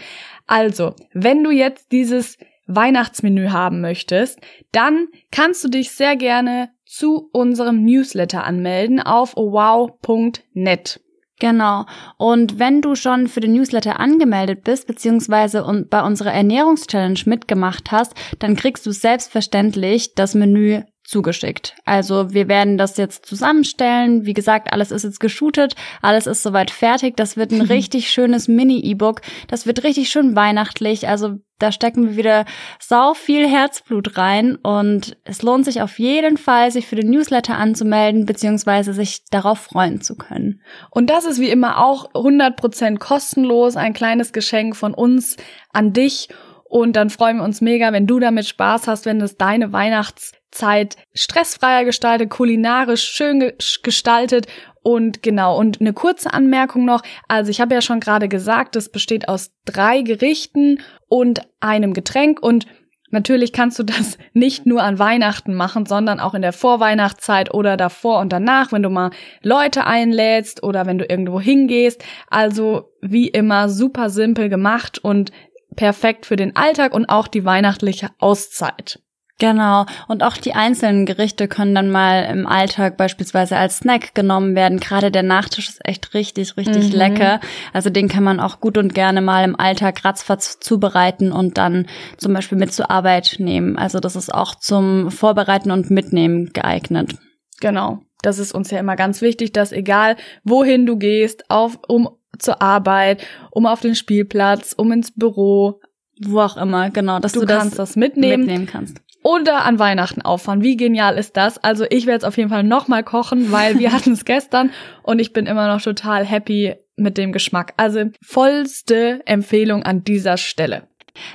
Also, 0.49 0.95
wenn 1.13 1.43
du 1.43 1.51
jetzt 1.51 1.91
dieses 1.91 2.39
Weihnachtsmenü 2.65 3.49
haben 3.49 3.81
möchtest, 3.81 4.39
dann 4.71 5.07
kannst 5.31 5.63
du 5.63 5.67
dich 5.67 5.91
sehr 5.91 6.15
gerne 6.15 6.71
zu 6.87 7.29
unserem 7.31 7.85
Newsletter 7.85 8.43
anmelden 8.45 8.99
auf 8.99 9.35
wow.net. 9.35 11.01
Genau. 11.39 11.85
Und 12.17 12.57
wenn 12.57 12.81
du 12.81 12.95
schon 12.95 13.27
für 13.27 13.41
den 13.41 13.53
Newsletter 13.53 13.99
angemeldet 13.99 14.63
bist, 14.63 14.87
beziehungsweise 14.87 15.63
bei 15.87 16.01
unserer 16.01 16.33
Ernährungschallenge 16.33 17.21
mitgemacht 17.25 17.91
hast, 17.91 18.15
dann 18.39 18.55
kriegst 18.55 18.87
du 18.87 18.91
selbstverständlich 18.91 20.15
das 20.15 20.33
Menü 20.33 20.81
zugeschickt. 21.09 21.75
Also 21.85 22.33
wir 22.33 22.47
werden 22.47 22.77
das 22.77 22.97
jetzt 22.97 23.25
zusammenstellen. 23.25 24.25
Wie 24.25 24.33
gesagt, 24.33 24.71
alles 24.71 24.91
ist 24.91 25.03
jetzt 25.03 25.19
geshootet, 25.19 25.75
alles 26.01 26.27
ist 26.27 26.43
soweit 26.43 26.69
fertig. 26.69 27.17
Das 27.17 27.35
wird 27.35 27.51
ein 27.51 27.61
richtig 27.75 28.09
schönes 28.11 28.47
Mini-E-Book. 28.47 29.21
Das 29.47 29.65
wird 29.65 29.83
richtig 29.83 30.09
schön 30.09 30.35
weihnachtlich. 30.35 31.07
Also 31.07 31.39
da 31.57 31.71
stecken 31.71 32.09
wir 32.09 32.15
wieder 32.15 32.45
sau 32.79 33.13
viel 33.13 33.47
Herzblut 33.47 34.17
rein 34.17 34.55
und 34.55 35.17
es 35.25 35.41
lohnt 35.41 35.65
sich 35.65 35.81
auf 35.81 35.99
jeden 35.99 36.37
Fall, 36.37 36.71
sich 36.71 36.87
für 36.87 36.95
den 36.95 37.09
Newsletter 37.09 37.57
anzumelden, 37.57 38.25
beziehungsweise 38.25 38.93
sich 38.93 39.25
darauf 39.29 39.59
freuen 39.59 40.01
zu 40.01 40.15
können. 40.15 40.61
Und 40.89 41.09
das 41.09 41.25
ist 41.25 41.41
wie 41.41 41.49
immer 41.49 41.83
auch 41.83 42.13
100% 42.13 42.97
kostenlos, 42.99 43.75
ein 43.75 43.93
kleines 43.93 44.31
Geschenk 44.31 44.75
von 44.75 44.93
uns 44.93 45.35
an 45.73 45.91
dich. 45.91 46.29
Und 46.63 46.95
dann 46.95 47.09
freuen 47.09 47.37
wir 47.37 47.43
uns 47.43 47.61
mega, 47.61 47.91
wenn 47.91 48.05
du 48.05 48.19
damit 48.19 48.45
Spaß 48.45 48.87
hast, 48.87 49.05
wenn 49.05 49.19
es 49.19 49.37
deine 49.37 49.73
Weihnachts 49.73 50.33
Zeit 50.51 50.95
stressfreier 51.13 51.85
gestaltet, 51.85 52.29
kulinarisch 52.29 53.03
schön 53.03 53.53
gestaltet 53.83 54.47
und 54.81 55.21
genau, 55.21 55.57
und 55.57 55.81
eine 55.81 55.93
kurze 55.93 56.33
Anmerkung 56.33 56.85
noch. 56.85 57.01
Also 57.27 57.51
ich 57.51 57.61
habe 57.61 57.75
ja 57.75 57.81
schon 57.81 57.99
gerade 57.99 58.27
gesagt, 58.29 58.75
es 58.75 58.89
besteht 58.89 59.27
aus 59.27 59.51
drei 59.65 60.01
Gerichten 60.01 60.79
und 61.07 61.41
einem 61.59 61.93
Getränk 61.93 62.41
und 62.41 62.65
Natürlich 63.11 63.53
kannst 63.53 63.79
du 63.79 63.83
das 63.83 64.17
nicht 64.33 64.65
nur 64.65 64.83
an 64.83 64.99
Weihnachten 64.99 65.53
machen, 65.55 65.85
sondern 65.85 66.19
auch 66.19 66.33
in 66.33 66.41
der 66.41 66.53
Vorweihnachtszeit 66.53 67.53
oder 67.53 67.77
davor 67.77 68.19
und 68.19 68.31
danach, 68.31 68.71
wenn 68.71 68.83
du 68.83 68.89
mal 68.89 69.11
Leute 69.41 69.85
einlädst 69.85 70.63
oder 70.63 70.85
wenn 70.85 70.99
du 70.99 71.05
irgendwo 71.05 71.39
hingehst. 71.39 72.03
Also 72.29 72.91
wie 73.01 73.27
immer 73.27 73.69
super 73.69 74.09
simpel 74.09 74.49
gemacht 74.49 74.99
und 74.99 75.31
perfekt 75.75 76.25
für 76.25 76.35
den 76.35 76.55
Alltag 76.55 76.93
und 76.93 77.07
auch 77.07 77.27
die 77.27 77.45
weihnachtliche 77.45 78.09
Auszeit. 78.19 78.99
Genau. 79.39 79.85
Und 80.09 80.21
auch 80.21 80.35
die 80.35 80.53
einzelnen 80.53 81.05
Gerichte 81.05 81.47
können 81.47 81.73
dann 81.73 81.89
mal 81.89 82.25
im 82.25 82.45
Alltag 82.45 82.97
beispielsweise 82.97 83.55
als 83.55 83.77
Snack 83.77 84.13
genommen 84.13 84.53
werden. 84.53 84.79
Gerade 84.79 85.11
der 85.11 85.23
Nachtisch 85.23 85.69
ist 85.69 85.79
echt 85.85 86.13
richtig, 86.13 86.57
richtig 86.57 86.91
mhm. 86.91 86.97
lecker. 86.97 87.39
Also 87.71 87.89
den 87.89 88.09
kann 88.09 88.23
man 88.23 88.41
auch 88.41 88.59
gut 88.59 88.77
und 88.77 88.93
gerne 88.93 89.21
mal 89.21 89.45
im 89.45 89.57
Alltag 89.57 90.03
ratzfatz 90.03 90.59
zubereiten 90.59 91.31
und 91.31 91.57
dann 91.57 91.87
zum 92.17 92.33
Beispiel 92.33 92.57
mit 92.57 92.73
zur 92.73 92.91
Arbeit 92.91 93.37
nehmen. 93.39 93.77
Also 93.77 94.01
das 94.01 94.17
ist 94.17 94.33
auch 94.33 94.55
zum 94.55 95.09
Vorbereiten 95.09 95.71
und 95.71 95.89
Mitnehmen 95.89 96.51
geeignet. 96.51 97.15
Genau. 97.61 97.99
Das 98.21 98.39
ist 98.39 98.53
uns 98.53 98.69
ja 98.71 98.79
immer 98.79 98.97
ganz 98.97 99.21
wichtig, 99.21 99.53
dass 99.53 99.71
egal 99.71 100.17
wohin 100.43 100.85
du 100.85 100.97
gehst, 100.97 101.49
auf, 101.49 101.79
um 101.87 102.09
zur 102.37 102.61
Arbeit, 102.61 103.25
um 103.51 103.65
auf 103.65 103.79
den 103.79 103.95
Spielplatz, 103.95 104.73
um 104.73 104.91
ins 104.91 105.11
Büro, 105.11 105.79
wo 106.21 106.41
auch 106.41 106.57
immer, 106.57 106.89
genau, 106.89 107.19
dass 107.19 107.31
du, 107.31 107.41
du, 107.41 107.45
kannst 107.45 107.79
das 107.79 107.95
mitnehmen. 107.95 108.45
mitnehmen 108.45 108.65
kannst. 108.65 109.01
Oder 109.21 109.65
an 109.65 109.79
Weihnachten 109.79 110.21
auffahren. 110.21 110.61
Wie 110.61 110.77
genial 110.77 111.17
ist 111.17 111.35
das? 111.35 111.57
Also 111.57 111.85
ich 111.89 112.05
werde 112.05 112.15
jetzt 112.15 112.25
auf 112.25 112.37
jeden 112.37 112.49
Fall 112.49 112.63
nochmal 112.63 113.03
kochen, 113.03 113.51
weil 113.51 113.79
wir 113.79 113.91
hatten 113.93 114.13
es 114.13 114.25
gestern 114.25 114.71
und 115.03 115.19
ich 115.19 115.33
bin 115.33 115.45
immer 115.45 115.67
noch 115.67 115.81
total 115.81 116.25
happy 116.25 116.75
mit 116.95 117.17
dem 117.17 117.31
Geschmack. 117.31 117.73
Also 117.77 118.05
vollste 118.23 119.21
Empfehlung 119.25 119.83
an 119.83 120.03
dieser 120.03 120.37
Stelle. 120.37 120.87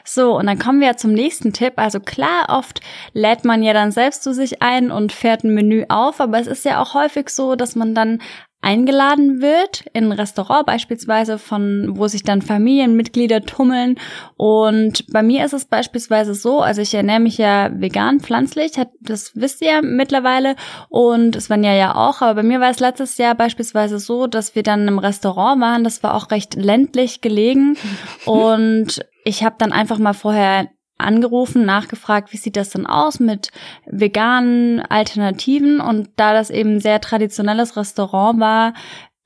So, 0.04 0.38
und 0.38 0.46
dann 0.46 0.58
kommen 0.58 0.80
wir 0.80 0.96
zum 0.96 1.12
nächsten 1.12 1.52
Tipp. 1.52 1.74
Also 1.76 2.00
klar, 2.00 2.46
oft 2.48 2.80
lädt 3.12 3.44
man 3.44 3.62
ja 3.62 3.72
dann 3.72 3.90
selbst 3.90 4.22
zu 4.22 4.32
sich 4.32 4.62
ein 4.62 4.90
und 4.90 5.12
fährt 5.12 5.44
ein 5.44 5.54
Menü 5.54 5.84
auf, 5.88 6.20
aber 6.20 6.38
es 6.38 6.46
ist 6.46 6.64
ja 6.64 6.80
auch 6.80 6.94
häufig 6.94 7.28
so, 7.28 7.54
dass 7.54 7.76
man 7.76 7.94
dann 7.94 8.20
eingeladen 8.64 9.42
wird, 9.42 9.84
in 9.92 10.06
ein 10.06 10.12
Restaurant 10.12 10.66
beispielsweise, 10.66 11.38
von 11.38 11.98
wo 11.98 12.08
sich 12.08 12.22
dann 12.22 12.42
Familienmitglieder 12.42 13.42
tummeln. 13.42 13.96
Und 14.36 15.06
bei 15.12 15.22
mir 15.22 15.44
ist 15.44 15.52
es 15.52 15.66
beispielsweise 15.66 16.34
so, 16.34 16.60
also 16.60 16.80
ich 16.80 16.94
ernähre 16.94 17.20
mich 17.20 17.38
ja 17.38 17.70
vegan, 17.72 18.20
pflanzlich, 18.20 18.72
das 19.00 19.32
wisst 19.34 19.60
ihr 19.60 19.68
ja 19.68 19.82
mittlerweile. 19.82 20.56
Und 20.88 21.36
es 21.36 21.50
waren 21.50 21.62
ja 21.62 21.74
ja 21.74 21.94
auch, 21.94 22.22
aber 22.22 22.36
bei 22.36 22.42
mir 22.42 22.60
war 22.60 22.70
es 22.70 22.80
letztes 22.80 23.18
Jahr 23.18 23.34
beispielsweise 23.34 23.98
so, 23.98 24.26
dass 24.26 24.54
wir 24.54 24.62
dann 24.62 24.88
im 24.88 24.98
Restaurant 24.98 25.60
waren, 25.60 25.84
das 25.84 26.02
war 26.02 26.14
auch 26.14 26.30
recht 26.30 26.54
ländlich 26.54 27.20
gelegen. 27.20 27.76
Und 28.24 29.04
ich 29.24 29.44
habe 29.44 29.56
dann 29.58 29.72
einfach 29.72 29.98
mal 29.98 30.14
vorher 30.14 30.68
angerufen, 30.98 31.64
nachgefragt, 31.64 32.32
wie 32.32 32.36
sieht 32.36 32.56
das 32.56 32.70
denn 32.70 32.86
aus 32.86 33.20
mit 33.20 33.50
veganen 33.86 34.80
Alternativen? 34.80 35.80
Und 35.80 36.10
da 36.16 36.32
das 36.32 36.50
eben 36.50 36.80
sehr 36.80 37.00
traditionelles 37.00 37.76
Restaurant 37.76 38.40
war, 38.40 38.74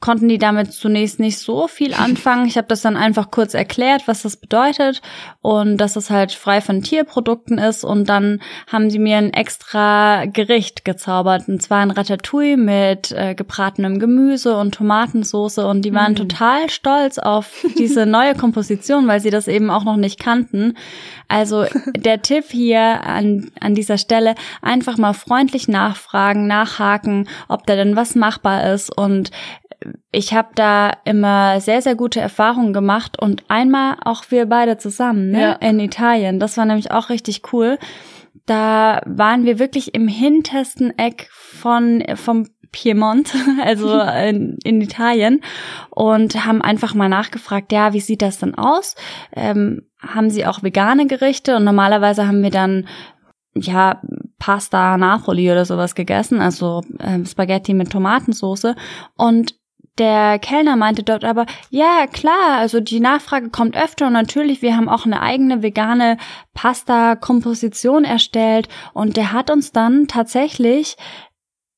konnten 0.01 0.29
die 0.29 0.39
damit 0.39 0.73
zunächst 0.73 1.19
nicht 1.19 1.39
so 1.39 1.67
viel 1.67 1.95
anfangen. 2.09 2.47
Ich 2.47 2.57
habe 2.57 2.69
das 2.69 2.83
dann 2.83 2.97
einfach 2.97 3.31
kurz 3.31 3.55
erklärt, 3.55 4.07
was 4.07 4.23
das 4.23 4.37
bedeutet 4.37 5.03
und 5.43 5.77
dass 5.79 5.97
es 5.97 6.11
halt 6.11 6.33
frei 6.33 6.61
von 6.61 6.83
Tierprodukten 6.83 7.59
ist 7.59 7.85
und 7.85 8.09
dann 8.09 8.41
haben 8.71 8.91
sie 8.91 8.99
mir 8.99 9.19
ein 9.19 9.33
extra 9.33 10.27
Gericht 10.27 10.85
gezaubert 10.85 11.49
und 11.49 11.63
zwar 11.63 11.81
ein 11.81 11.91
Ratatouille 11.91 12.57
mit 12.57 13.13
äh, 13.13 13.35
gebratenem 13.35 13.99
Gemüse 13.99 14.57
und 14.57 14.75
Tomatensauce 14.75 15.59
und 15.59 15.83
die 15.83 15.95
waren 15.95 16.13
mhm. 16.13 16.17
total 16.17 16.71
stolz 16.71 17.19
auf 17.19 17.65
diese 17.79 18.07
neue 18.07 18.35
Komposition, 18.35 19.07
weil 19.09 19.21
sie 19.21 19.31
das 19.31 19.49
eben 19.49 19.71
auch 19.71 19.85
noch 19.85 19.97
nicht 19.97 20.21
kannten. 20.21 20.77
Also 21.27 21.67
der 21.97 22.23
Tipp 22.23 22.47
hier 22.51 23.05
an, 23.05 23.51
an 23.61 23.75
dieser 23.75 23.99
Stelle, 23.99 24.35
einfach 24.63 24.97
mal 24.97 25.13
freundlich 25.13 25.69
nachfragen, 25.69 26.47
nachhaken, 26.47 27.29
ob 27.49 27.67
da 27.67 27.77
denn 27.77 27.97
was 27.97 28.15
machbar 28.15 28.73
ist 28.73 28.97
und 28.97 29.31
ich 30.11 30.35
habe 30.35 30.49
da 30.55 30.93
immer 31.05 31.61
sehr, 31.61 31.83
sehr 31.83 31.95
gute 31.95 32.21
Erfahrungen 32.21 32.73
gemacht 32.73 33.21
und 33.21 33.45
einmal 33.49 33.97
auch 34.05 34.25
wir 34.31 34.47
beide 34.47 34.77
zusammen 34.79 35.31
ne? 35.31 35.41
Ja. 35.41 35.53
in 35.53 35.79
Italien. 35.81 36.41
Das 36.41 36.57
war 36.57 36.65
nämlich 36.65 36.91
auch 36.91 37.11
richtig 37.11 37.53
cool. 37.53 37.79
Da 38.47 39.03
waren 39.05 39.45
wir 39.45 39.59
wirklich 39.59 39.95
im 39.95 40.09
hintersten 40.09 40.99
Eck 40.99 41.29
von 41.31 42.03
vom 42.15 42.47
Piemont, 42.73 43.35
also 43.63 44.01
in, 44.29 44.59
in 44.65 44.81
Italien, 44.81 45.43
und 45.91 46.45
haben 46.45 46.63
einfach 46.63 46.95
mal 46.95 47.09
nachgefragt, 47.09 47.73
ja, 47.73 47.93
wie 47.93 48.01
sieht 48.01 48.23
das 48.23 48.39
denn 48.39 48.55
aus? 48.55 48.95
Ähm, 49.35 49.83
haben 50.01 50.31
sie 50.31 50.47
auch 50.47 50.63
vegane 50.63 51.07
Gerichte? 51.07 51.57
Und 51.57 51.65
normalerweise 51.65 52.27
haben 52.27 52.43
wir 52.43 52.51
dann 52.51 52.87
ja, 53.55 54.01
Pasta 54.39 54.97
Napoli 54.97 55.51
oder 55.51 55.65
sowas 55.65 55.95
gegessen, 55.95 56.41
also 56.41 56.83
äh, 56.99 57.25
Spaghetti 57.25 57.75
mit 57.75 57.91
Tomatensauce. 57.91 58.75
Und 59.17 59.55
der 59.99 60.39
Kellner 60.39 60.77
meinte 60.77 61.03
dort 61.03 61.25
aber, 61.25 61.47
ja, 61.71 62.07
klar, 62.11 62.59
also 62.59 62.81
die 62.81 63.01
Nachfrage 63.01 63.51
kommt 63.51 63.77
öfter 63.77 64.07
und 64.07 64.13
natürlich, 64.13 64.63
wir 64.63 64.77
haben 64.77 64.89
auch 64.89 65.07
eine 65.07 65.21
eigene 65.21 65.63
vegane 65.63 66.17
Pasta-Komposition 66.55 68.05
erstellt 68.05 68.69
und 68.95 69.17
der 69.17 69.33
hat 69.33 69.51
uns 69.51 69.73
dann 69.73 70.07
tatsächlich, 70.09 70.97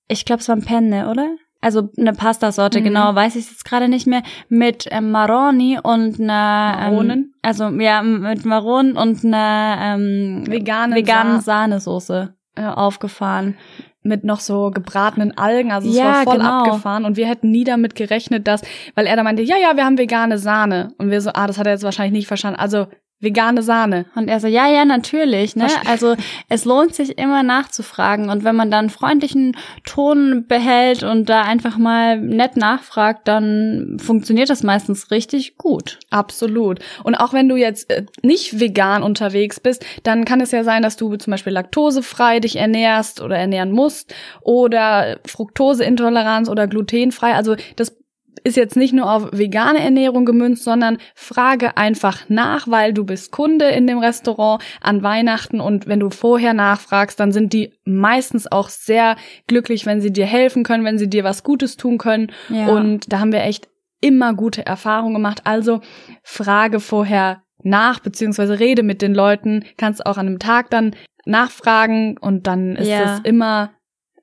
ich 0.08 0.24
glaube, 0.24 0.40
es 0.40 0.48
war 0.48 0.56
ein 0.56 0.64
Penne, 0.64 1.10
oder? 1.10 1.36
Also 1.62 1.90
eine 1.98 2.14
Pastasorte, 2.14 2.80
mhm. 2.80 2.84
genau, 2.84 3.14
weiß 3.14 3.36
ich 3.36 3.50
jetzt 3.50 3.64
gerade 3.66 3.88
nicht 3.88 4.06
mehr, 4.06 4.22
mit 4.48 4.86
ähm, 4.90 5.10
Maroni 5.10 5.78
und 5.82 6.18
einer 6.18 6.78
ähm, 6.78 6.92
Maronen. 6.92 7.18
Ähm, 7.18 7.34
also 7.42 7.68
ja, 7.68 8.02
mit 8.02 8.44
Maronen 8.46 8.96
und 8.96 9.24
einer 9.24 9.76
ähm, 9.80 10.44
veganen, 10.46 10.96
veganen 10.96 11.40
Sahnesoße 11.40 12.34
äh, 12.56 12.64
aufgefahren 12.64 13.56
mit 14.02 14.25
noch 14.25 14.40
so 14.40 14.71
gebratenen 14.71 15.37
Algen, 15.37 15.73
also 15.73 15.88
es 15.88 15.97
ja, 15.97 16.04
war 16.04 16.23
voll 16.23 16.38
genau. 16.38 16.64
abgefahren 16.64 17.04
und 17.04 17.16
wir 17.16 17.26
hätten 17.26 17.50
nie 17.50 17.64
damit 17.64 17.95
gerechnet, 17.95 18.47
dass, 18.47 18.62
weil 18.95 19.07
er 19.07 19.16
da 19.16 19.23
meinte, 19.23 19.42
ja, 19.42 19.57
ja, 19.57 19.76
wir 19.76 19.85
haben 19.85 19.99
vegane 19.99 20.38
Sahne 20.38 20.92
und 20.99 21.11
wir 21.11 21.21
so, 21.21 21.30
ah, 21.35 21.47
das 21.47 21.59
hat 21.59 21.66
er 21.66 21.73
jetzt 21.73 21.83
wahrscheinlich 21.83 22.12
nicht 22.12 22.26
verstanden. 22.26 22.59
Also 22.59 22.87
vegane 23.20 23.62
Sahne. 23.62 24.06
Und 24.14 24.28
er 24.28 24.40
so, 24.40 24.46
ja, 24.46 24.66
ja, 24.68 24.84
natürlich, 24.84 25.54
ne? 25.54 25.66
Also 25.86 26.16
es 26.48 26.64
lohnt 26.64 26.94
sich 26.94 27.18
immer 27.18 27.42
nachzufragen. 27.42 28.30
Und 28.30 28.44
wenn 28.44 28.56
man 28.56 28.70
dann 28.70 28.88
freundlichen 28.88 29.56
Ton 29.84 30.46
behält 30.48 31.02
und 31.02 31.28
da 31.28 31.42
einfach 31.42 31.76
mal 31.76 32.18
nett 32.18 32.56
nachfragt, 32.56 33.28
dann 33.28 33.98
funktioniert 34.00 34.48
das 34.48 34.62
meistens 34.62 35.10
richtig 35.10 35.58
gut. 35.58 35.98
Absolut. 36.08 36.80
Und 37.04 37.14
auch 37.14 37.34
wenn 37.34 37.48
du 37.48 37.56
jetzt 37.56 37.90
äh, 37.90 38.06
nicht 38.22 38.58
vegan 38.58 39.02
unterwegs 39.02 39.60
bist, 39.60 39.84
dann 40.02 40.24
kann 40.24 40.40
es 40.40 40.50
ja 40.50 40.64
sein, 40.64 40.82
dass 40.82 40.96
du 40.96 41.14
zum 41.16 41.30
Beispiel 41.30 41.52
laktosefrei 41.52 42.40
dich 42.40 42.56
ernährst 42.56 43.20
oder 43.20 43.36
ernähren 43.36 43.72
musst 43.72 44.14
oder 44.40 45.18
Fructoseintoleranz 45.26 46.48
oder 46.48 46.66
glutenfrei. 46.66 47.34
Also 47.34 47.56
das 47.76 48.00
ist 48.44 48.56
jetzt 48.56 48.76
nicht 48.76 48.92
nur 48.92 49.10
auf 49.10 49.28
vegane 49.32 49.80
Ernährung 49.80 50.25
gemünzt, 50.25 50.64
sondern 50.64 50.99
frage 51.14 51.76
einfach 51.76 52.28
nach, 52.28 52.68
weil 52.68 52.92
du 52.92 53.04
bist 53.04 53.32
Kunde 53.32 53.66
in 53.66 53.87
dem 53.87 53.99
Restaurant 53.99 54.62
an 54.80 55.02
Weihnachten 55.02 55.60
und 55.60 55.87
wenn 55.87 56.00
du 56.00 56.10
vorher 56.10 56.54
nachfragst, 56.54 57.18
dann 57.18 57.32
sind 57.32 57.52
die 57.52 57.72
meistens 57.84 58.50
auch 58.50 58.68
sehr 58.68 59.16
glücklich, 59.46 59.87
wenn 59.87 60.00
sie 60.00 60.12
dir 60.12 60.26
helfen 60.26 60.62
können, 60.62 60.84
wenn 60.84 60.99
sie 60.99 61.10
dir 61.10 61.25
was 61.25 61.42
Gutes 61.42 61.76
tun 61.76 61.99
können. 61.99 62.32
Ja. 62.49 62.68
Und 62.68 63.12
da 63.12 63.20
haben 63.20 63.32
wir 63.32 63.42
echt 63.42 63.68
immer 64.00 64.34
gute 64.34 64.64
Erfahrungen 64.64 65.14
gemacht. 65.14 65.42
Also 65.44 65.80
frage 66.22 66.80
vorher 66.80 67.42
nach, 67.62 68.00
beziehungsweise 68.00 68.58
rede 68.58 68.82
mit 68.82 69.02
den 69.02 69.14
Leuten, 69.14 69.64
kannst 69.76 70.04
auch 70.06 70.16
an 70.16 70.26
einem 70.26 70.38
Tag 70.38 70.70
dann 70.70 70.94
nachfragen 71.26 72.16
und 72.18 72.46
dann 72.46 72.76
ist 72.76 72.88
ja. 72.88 73.14
es 73.14 73.20
immer 73.25 73.70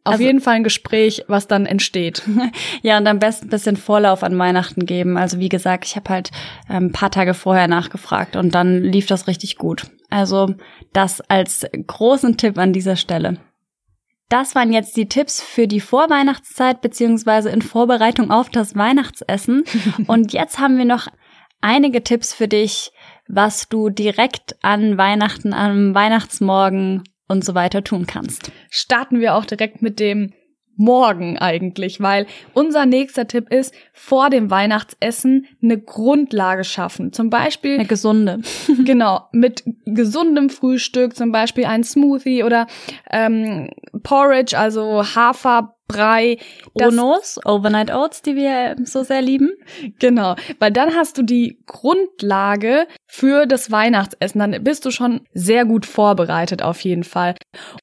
auf 0.08 0.14
also, 0.14 0.24
jeden 0.24 0.42
Fall 0.42 0.56
ein 0.56 0.64
Gespräch, 0.64 1.24
was 1.28 1.48
dann 1.48 1.66
entsteht. 1.66 2.24
ja, 2.82 2.98
und 2.98 3.08
am 3.08 3.20
besten 3.20 3.48
ein 3.48 3.50
bisschen 3.50 3.76
Vorlauf 3.78 4.24
an 4.24 4.38
Weihnachten 4.40 4.86
geben. 4.86 5.18
Also 5.18 5.40
wie 5.40 5.50
gesagt, 5.50 5.86
ich 5.86 5.96
habe 5.96 6.10
halt 6.10 6.32
ein 6.68 6.86
ähm, 6.86 6.92
paar 6.92 7.12
Tage 7.12 7.34
vorher 7.34 7.68
nachgefragt 7.68 8.36
und 8.36 8.56
dann 8.56 8.82
lief 8.82 9.06
das 9.08 9.28
richtig 9.28 9.58
gut. 9.58 9.88
Also 10.10 10.56
das 10.94 11.22
als 11.22 11.66
großen 11.88 12.38
Tipp 12.38 12.58
an 12.58 12.74
dieser 12.74 12.96
Stelle. 12.96 13.38
Das 14.30 14.56
waren 14.56 14.74
jetzt 14.74 14.98
die 14.98 15.08
Tipps 15.08 15.42
für 15.42 15.68
die 15.68 15.80
Vorweihnachtszeit 15.80 16.82
beziehungsweise 16.82 17.50
in 17.50 17.62
Vorbereitung 17.62 18.32
auf 18.32 18.50
das 18.50 18.76
Weihnachtsessen. 18.76 19.64
und 20.08 20.34
jetzt 20.34 20.60
haben 20.60 20.78
wir 20.78 20.86
noch 20.86 21.08
einige 21.62 22.04
Tipps 22.04 22.34
für 22.34 22.48
dich, 22.48 22.92
was 23.28 23.68
du 23.68 23.90
direkt 23.90 24.56
an 24.62 24.98
Weihnachten, 24.98 25.54
am 25.54 25.94
Weihnachtsmorgen 25.94 27.04
und 27.28 27.44
so 27.44 27.56
weiter 27.56 27.84
tun 27.84 28.08
kannst. 28.08 28.52
Starten 28.70 29.20
wir 29.20 29.36
auch 29.36 29.46
direkt 29.46 29.82
mit 29.82 30.00
dem 30.00 30.34
morgen 30.78 31.38
eigentlich, 31.38 32.00
weil 32.00 32.28
unser 32.54 32.86
nächster 32.86 33.28
Tipp 33.28 33.52
ist, 33.52 33.74
vor 33.94 34.30
dem 34.30 34.50
Weihnachtsessen 34.50 35.48
eine 35.62 35.80
Grundlage 35.80 36.64
schaffen. 36.64 37.12
Zum 37.12 37.30
Beispiel. 37.30 37.76
Eine 37.76 37.86
gesunde. 37.86 38.42
genau, 38.86 39.28
mit 39.32 39.64
gesundem 39.86 40.50
Frühstück, 40.50 41.16
zum 41.16 41.32
Beispiel 41.32 41.66
ein 41.66 41.84
Smoothie 41.84 42.44
oder 42.44 42.68
ähm, 43.10 43.72
Porridge, 44.04 44.58
also 44.58 45.04
Hafer, 45.04 45.77
Brei. 45.88 46.38
Onos, 46.74 47.40
Overnight 47.46 47.92
Oats, 47.92 48.22
die 48.22 48.36
wir 48.36 48.76
so 48.84 49.04
sehr 49.04 49.22
lieben. 49.22 49.52
Genau, 50.00 50.36
weil 50.60 50.72
dann 50.72 50.96
hast 50.96 51.18
du 51.18 51.24
die 51.24 51.60
Grundlage 51.66 52.88
für 53.06 53.46
das 53.46 53.72
Weihnachtsessen. 53.72 54.40
Dann 54.40 54.64
bist 54.64 54.86
du 54.86 54.92
schon 54.92 55.22
sehr 55.34 55.66
gut 55.66 55.86
vorbereitet 55.86 56.62
auf 56.62 56.82
jeden 56.82 57.04
Fall. 57.04 57.36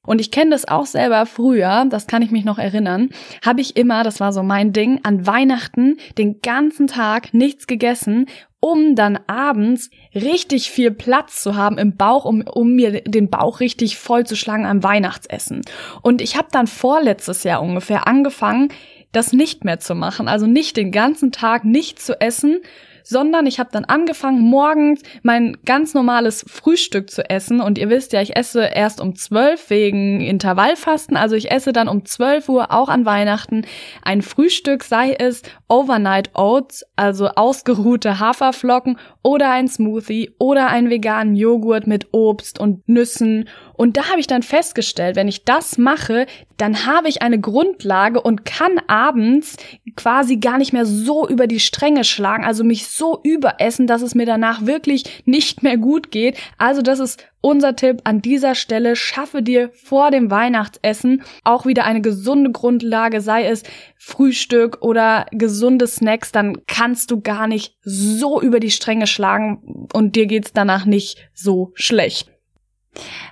Und 0.05 0.21
ich 0.21 0.31
kenne 0.31 0.51
das 0.51 0.67
auch 0.67 0.85
selber 0.85 1.25
früher, 1.25 1.85
das 1.89 2.07
kann 2.07 2.21
ich 2.21 2.31
mich 2.31 2.45
noch 2.45 2.59
erinnern, 2.59 3.09
habe 3.43 3.61
ich 3.61 3.75
immer, 3.75 4.03
das 4.03 4.19
war 4.19 4.31
so 4.31 4.43
mein 4.43 4.71
Ding, 4.71 4.99
an 5.03 5.25
Weihnachten 5.25 5.97
den 6.17 6.41
ganzen 6.41 6.87
Tag 6.87 7.33
nichts 7.33 7.67
gegessen 7.67 8.27
um 8.65 8.95
dann 8.95 9.19
abends 9.27 9.91
richtig 10.15 10.71
viel 10.71 10.89
Platz 10.89 11.43
zu 11.43 11.55
haben 11.55 11.77
im 11.77 11.97
Bauch, 11.97 12.25
um, 12.25 12.41
um 12.41 12.73
mir 12.73 13.01
den 13.01 13.29
Bauch 13.29 13.59
richtig 13.59 13.95
voll 13.95 14.25
zu 14.25 14.35
schlagen 14.35 14.65
am 14.65 14.81
Weihnachtsessen. 14.81 15.61
Und 16.01 16.19
ich 16.19 16.35
habe 16.35 16.47
dann 16.49 16.65
vorletztes 16.65 17.43
Jahr 17.43 17.61
ungefähr 17.61 18.07
angefangen, 18.07 18.69
das 19.11 19.33
nicht 19.33 19.65
mehr 19.65 19.79
zu 19.79 19.93
machen. 19.93 20.27
Also 20.27 20.47
nicht 20.47 20.77
den 20.77 20.91
ganzen 20.91 21.31
Tag 21.31 21.63
nicht 21.63 22.01
zu 22.01 22.19
essen, 22.19 22.61
sondern 23.05 23.45
ich 23.45 23.59
habe 23.59 23.69
dann 23.71 23.85
angefangen, 23.85 24.41
morgens 24.41 25.03
mein 25.21 25.57
ganz 25.63 25.93
normales 25.93 26.43
Frühstück 26.47 27.11
zu 27.11 27.29
essen. 27.29 27.61
Und 27.61 27.77
ihr 27.77 27.89
wisst 27.89 28.13
ja, 28.13 28.21
ich 28.21 28.35
esse 28.35 28.65
erst 28.65 28.99
um 28.99 29.15
12 29.15 29.69
wegen 29.69 30.21
Intervallfasten. 30.21 31.15
Also 31.15 31.35
ich 31.35 31.51
esse 31.51 31.71
dann 31.71 31.87
um 31.87 32.03
12 32.03 32.49
Uhr 32.49 32.71
auch 32.71 32.89
an 32.89 33.05
Weihnachten 33.05 33.65
ein 34.01 34.23
Frühstück, 34.23 34.83
sei 34.83 35.13
es 35.13 35.43
Overnight 35.67 36.35
Oats, 36.35 36.85
also 36.95 37.29
ausgeruhte 37.29 38.19
Haferflocken 38.19 38.97
oder 39.23 39.49
ein 39.51 39.67
Smoothie 39.67 40.35
oder 40.37 40.67
einen 40.67 40.89
veganen 40.89 41.35
Joghurt 41.35 41.87
mit 41.87 42.13
Obst 42.13 42.59
und 42.59 42.87
Nüssen. 42.87 43.49
Und 43.73 43.97
da 43.97 44.09
habe 44.09 44.19
ich 44.19 44.27
dann 44.27 44.43
festgestellt, 44.43 45.15
wenn 45.15 45.27
ich 45.27 45.43
das 45.43 45.77
mache, 45.77 46.27
dann 46.57 46.85
habe 46.85 47.09
ich 47.09 47.21
eine 47.21 47.39
Grundlage 47.39 48.21
und 48.21 48.45
kann 48.45 48.79
abends 48.87 49.57
quasi 49.95 50.37
gar 50.37 50.57
nicht 50.57 50.71
mehr 50.71 50.85
so 50.85 51.27
über 51.27 51.47
die 51.47 51.59
Stränge 51.59 52.03
schlagen, 52.03 52.45
also 52.45 52.63
mich 52.63 52.87
so 52.87 53.19
überessen, 53.23 53.87
dass 53.87 54.01
es 54.01 54.15
mir 54.15 54.25
danach 54.25 54.65
wirklich 54.65 55.23
nicht 55.25 55.63
mehr 55.63 55.77
gut 55.77 56.11
geht. 56.11 56.37
Also 56.57 56.81
das 56.81 56.99
ist 56.99 57.25
unser 57.45 57.75
Tipp 57.75 58.01
an 58.05 58.23
dieser 58.23 58.55
Stelle. 58.55 58.95
Schaffe 58.95 59.43
dir 59.43 59.69
vor 59.71 60.09
dem 60.09 60.31
Weihnachtsessen 60.31 61.21
auch 61.43 61.67
wieder 61.67 61.85
eine 61.85 62.01
gesunde 62.01 62.51
Grundlage, 62.51 63.21
sei 63.21 63.45
es 63.45 63.61
Frühstück 63.97 64.79
oder 64.81 65.27
gesunde 65.31 65.85
Snacks, 65.85 66.31
dann 66.31 66.65
kannst 66.65 67.11
du 67.11 67.21
gar 67.21 67.45
nicht 67.45 67.75
so 67.83 68.41
über 68.41 68.59
die 68.59 68.71
Stränge 68.71 69.05
schlagen 69.05 69.87
und 69.93 70.15
dir 70.15 70.25
geht's 70.25 70.53
danach 70.53 70.85
nicht 70.85 71.29
so 71.33 71.71
schlecht. 71.75 72.31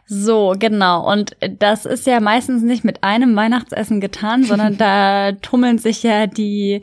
So, 0.05 0.53
genau. 0.59 1.09
Und 1.11 1.35
das 1.57 1.85
ist 1.85 2.05
ja 2.05 2.19
meistens 2.19 2.61
nicht 2.61 2.83
mit 2.83 3.03
einem 3.03 3.35
Weihnachtsessen 3.35 3.99
getan, 4.01 4.43
sondern 4.43 4.77
da 4.77 5.31
tummeln 5.31 5.79
sich 5.79 6.03
ja 6.03 6.27
die 6.27 6.81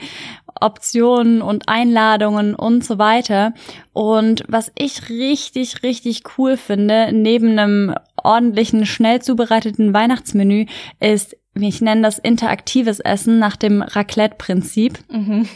Optionen 0.61 1.43
und 1.43 1.69
Einladungen 1.69 2.55
und 2.55 2.85
so 2.85 2.99
weiter. 2.99 3.53
Und 3.93 4.45
was 4.49 4.73
ich 4.77 5.09
richtig, 5.09 5.83
richtig 5.83 6.23
cool 6.39 6.57
finde, 6.57 7.11
neben 7.13 7.59
einem 7.59 7.95
ordentlichen, 8.17 8.87
schnell 8.87 9.23
zubereiteten 9.23 9.95
Weihnachtsmenü, 9.95 10.67
ist 11.01 11.37
ich 11.55 11.81
nenne 11.81 12.03
das 12.03 12.21
interaktives 12.21 13.01
Essen 13.01 13.41
nach 13.41 13.57
dem 13.57 13.83
Raclette-Prinzip. 13.83 15.01
Mhm. 15.11 15.49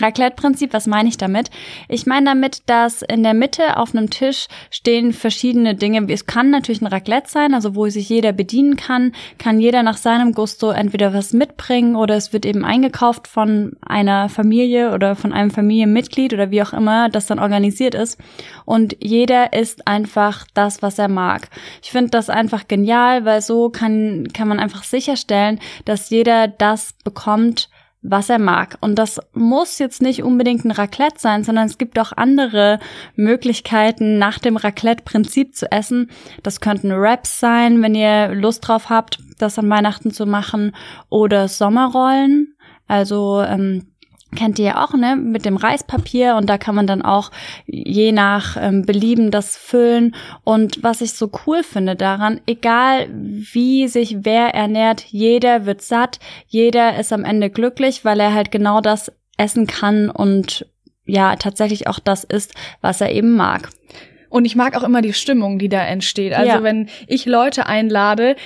Raclette-Prinzip, 0.00 0.72
was 0.72 0.88
meine 0.88 1.08
ich 1.08 1.16
damit? 1.16 1.50
Ich 1.88 2.06
meine 2.06 2.26
damit, 2.26 2.62
dass 2.66 3.02
in 3.02 3.22
der 3.22 3.34
Mitte 3.34 3.76
auf 3.76 3.94
einem 3.94 4.10
Tisch 4.10 4.48
stehen 4.70 5.12
verschiedene 5.12 5.76
Dinge. 5.76 6.12
Es 6.12 6.26
kann 6.26 6.50
natürlich 6.50 6.82
ein 6.82 6.88
Raclette 6.88 7.30
sein, 7.30 7.54
also 7.54 7.76
wo 7.76 7.88
sich 7.88 8.08
jeder 8.08 8.32
bedienen 8.32 8.74
kann, 8.74 9.12
kann 9.38 9.60
jeder 9.60 9.84
nach 9.84 9.96
seinem 9.96 10.32
Gusto 10.32 10.70
entweder 10.70 11.14
was 11.14 11.32
mitbringen 11.32 11.94
oder 11.94 12.16
es 12.16 12.32
wird 12.32 12.44
eben 12.44 12.64
eingekauft 12.64 13.28
von 13.28 13.76
einer 13.80 14.28
Familie 14.28 14.92
oder 14.92 15.14
von 15.14 15.32
einem 15.32 15.52
Familienmitglied 15.52 16.34
oder 16.34 16.50
wie 16.50 16.62
auch 16.62 16.72
immer 16.72 17.10
das 17.10 17.26
dann 17.26 17.38
organisiert 17.38 17.94
ist. 17.94 18.18
Und 18.64 18.96
jeder 19.00 19.52
isst 19.52 19.86
einfach 19.86 20.48
das, 20.52 20.82
was 20.82 20.98
er 20.98 21.08
mag. 21.08 21.48
Ich 21.80 21.92
finde 21.92 22.10
das 22.10 22.28
einfach 22.28 22.66
genial, 22.66 23.24
weil 23.24 23.40
so 23.40 23.70
kann, 23.70 24.26
kann 24.34 24.48
man 24.48 24.58
einfach 24.58 24.82
sicherstellen, 24.82 25.27
sicherstellen, 25.28 25.60
dass 25.84 26.10
jeder 26.10 26.48
das 26.48 26.94
bekommt, 27.04 27.68
was 28.00 28.30
er 28.30 28.38
mag. 28.38 28.78
Und 28.80 28.96
das 28.96 29.20
muss 29.32 29.78
jetzt 29.78 30.02
nicht 30.02 30.22
unbedingt 30.22 30.64
ein 30.64 30.70
Raclette 30.70 31.18
sein, 31.18 31.42
sondern 31.42 31.66
es 31.66 31.78
gibt 31.78 31.98
auch 31.98 32.12
andere 32.12 32.78
Möglichkeiten, 33.16 34.18
nach 34.18 34.38
dem 34.38 34.56
Raclette-Prinzip 34.56 35.56
zu 35.56 35.70
essen. 35.72 36.10
Das 36.42 36.60
könnten 36.60 36.90
Wraps 36.90 37.40
sein, 37.40 37.82
wenn 37.82 37.96
ihr 37.96 38.34
Lust 38.34 38.66
drauf 38.66 38.88
habt, 38.88 39.18
das 39.38 39.58
an 39.58 39.68
Weihnachten 39.68 40.12
zu 40.12 40.26
machen, 40.26 40.74
oder 41.10 41.48
Sommerrollen. 41.48 42.54
Also 42.86 43.42
ähm, 43.42 43.88
kennt 44.36 44.58
ihr 44.58 44.66
ja 44.66 44.84
auch, 44.84 44.94
ne, 44.94 45.16
mit 45.16 45.44
dem 45.44 45.56
Reispapier 45.56 46.36
und 46.36 46.48
da 46.48 46.58
kann 46.58 46.74
man 46.74 46.86
dann 46.86 47.02
auch 47.02 47.30
je 47.66 48.12
nach 48.12 48.56
ähm, 48.60 48.82
Belieben 48.82 49.30
das 49.30 49.56
füllen 49.56 50.14
und 50.44 50.82
was 50.82 51.00
ich 51.00 51.14
so 51.14 51.30
cool 51.46 51.62
finde 51.62 51.96
daran, 51.96 52.40
egal 52.46 53.08
wie 53.10 53.88
sich 53.88 54.24
wer 54.24 54.54
ernährt, 54.54 55.04
jeder 55.08 55.66
wird 55.66 55.82
satt, 55.82 56.18
jeder 56.46 56.98
ist 56.98 57.12
am 57.12 57.24
Ende 57.24 57.50
glücklich, 57.50 58.04
weil 58.04 58.20
er 58.20 58.34
halt 58.34 58.50
genau 58.50 58.80
das 58.80 59.12
essen 59.38 59.66
kann 59.66 60.10
und 60.10 60.66
ja, 61.06 61.36
tatsächlich 61.36 61.86
auch 61.86 61.98
das 61.98 62.22
ist, 62.24 62.54
was 62.82 63.00
er 63.00 63.12
eben 63.12 63.34
mag. 63.34 63.70
Und 64.28 64.44
ich 64.44 64.56
mag 64.56 64.76
auch 64.76 64.82
immer 64.82 65.00
die 65.00 65.14
Stimmung, 65.14 65.58
die 65.58 65.70
da 65.70 65.80
entsteht. 65.80 66.34
Also 66.34 66.52
ja. 66.52 66.62
wenn 66.62 66.90
ich 67.06 67.24
Leute 67.24 67.66
einlade, 67.66 68.36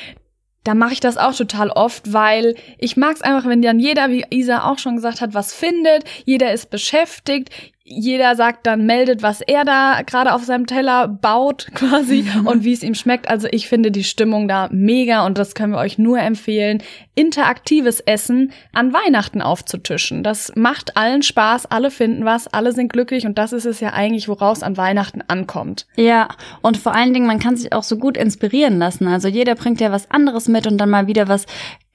da 0.65 0.75
mache 0.75 0.93
ich 0.93 1.01
das 1.01 1.17
auch 1.17 1.35
total 1.35 1.71
oft, 1.71 2.13
weil 2.13 2.55
ich 2.79 2.97
mag 2.97 3.17
es 3.17 3.23
einfach, 3.23 3.49
wenn 3.49 3.63
dann 3.63 3.81
jeder, 3.81 4.11
wie 4.11 4.25
Isa 4.31 4.71
auch 4.71 4.79
schon 4.79 4.97
gesagt 4.97 5.21
hat, 5.21 5.35
was 5.35 5.53
findet, 5.53 6.05
jeder 6.25 6.53
ist 6.53 6.71
beschäftigt, 6.71 7.51
jeder 7.85 8.37
sagt 8.37 8.67
dann, 8.67 8.87
meldet, 8.87 9.23
was 9.23 9.41
er 9.41 9.65
da 9.65 10.03
gerade 10.07 10.35
auf 10.35 10.45
seinem 10.45 10.67
Teller 10.67 11.09
baut 11.09 11.69
quasi 11.75 12.25
und 12.45 12.65
wie 12.65 12.73
es 12.73 12.83
ihm 12.83 12.95
schmeckt. 12.95 13.29
Also 13.29 13.49
ich 13.51 13.69
finde 13.69 13.91
die 13.91 14.05
Stimmung 14.05 14.47
da 14.47 14.69
mega 14.71 15.27
und 15.27 15.37
das 15.37 15.55
können 15.55 15.73
wir 15.73 15.79
euch 15.79 15.99
nur 15.99 16.19
empfehlen, 16.21 16.83
interaktives 17.15 18.01
Essen 18.01 18.53
an 18.73 18.93
Weihnachten 18.93 19.43
aufzutischen. 19.43 20.23
Das 20.23 20.53
macht 20.55 20.97
allen 20.97 21.23
Spaß, 21.23 21.67
alle 21.67 21.91
finden 21.91 22.25
was, 22.25 22.47
alle 22.49 22.73
sind 22.73 22.93
glücklich 22.93 23.27
und 23.27 23.37
das 23.37 23.53
ist 23.53 23.67
es 23.67 23.81
ja 23.81 23.93
eigentlich, 23.93 24.29
woraus 24.29 24.63
an 24.63 24.77
Weihnachten 24.77 25.23
ankommt. 25.27 25.87
Ja, 25.97 26.29
und 26.63 26.77
vor 26.77 26.95
allen 26.95 27.13
Dingen, 27.13 27.27
man 27.27 27.41
kann 27.41 27.57
sich 27.57 27.73
auch 27.73 27.83
so 27.83 27.99
gut 27.99 28.17
inspirieren 28.17 28.79
lassen. 28.79 29.09
Also 29.09 29.29
jeder 29.29 29.55
bringt 29.55 29.81
ja 29.81 29.91
was 29.91 30.11
anderes 30.11 30.49
mit 30.49 30.67
und 30.67 30.79
dann 30.79 30.91
mal 30.91 31.07
wieder 31.07 31.29
was 31.29 31.47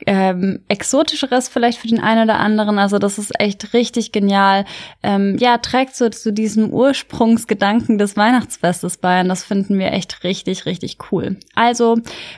ähm, 0.06 0.60
exotischeres 0.68 1.50
vielleicht 1.50 1.80
für 1.80 1.88
den 1.88 2.00
einen 2.00 2.30
oder 2.30 2.40
anderen. 2.40 2.78
Also 2.78 3.00
das 3.00 3.18
ist 3.18 3.40
echt 3.40 3.74
richtig 3.74 4.12
genial. 4.12 4.66
Ähm, 5.02 5.38
ja, 5.40 5.58
trägt 5.58 5.96
so 5.96 6.10
zu 6.10 6.32
diesem 6.32 6.70
Ursprungsgedanken 6.70 7.98
des 7.98 8.16
Weihnachtsfestes 8.16 8.98
bei 8.98 9.22
und 9.22 9.30
das 9.30 9.44
finden 9.44 9.80
wir 9.80 9.92
echt 9.92 10.24
richtig, 10.24 10.66
richtig 10.66 10.98
cool. 11.12 11.38
Also 11.56 11.98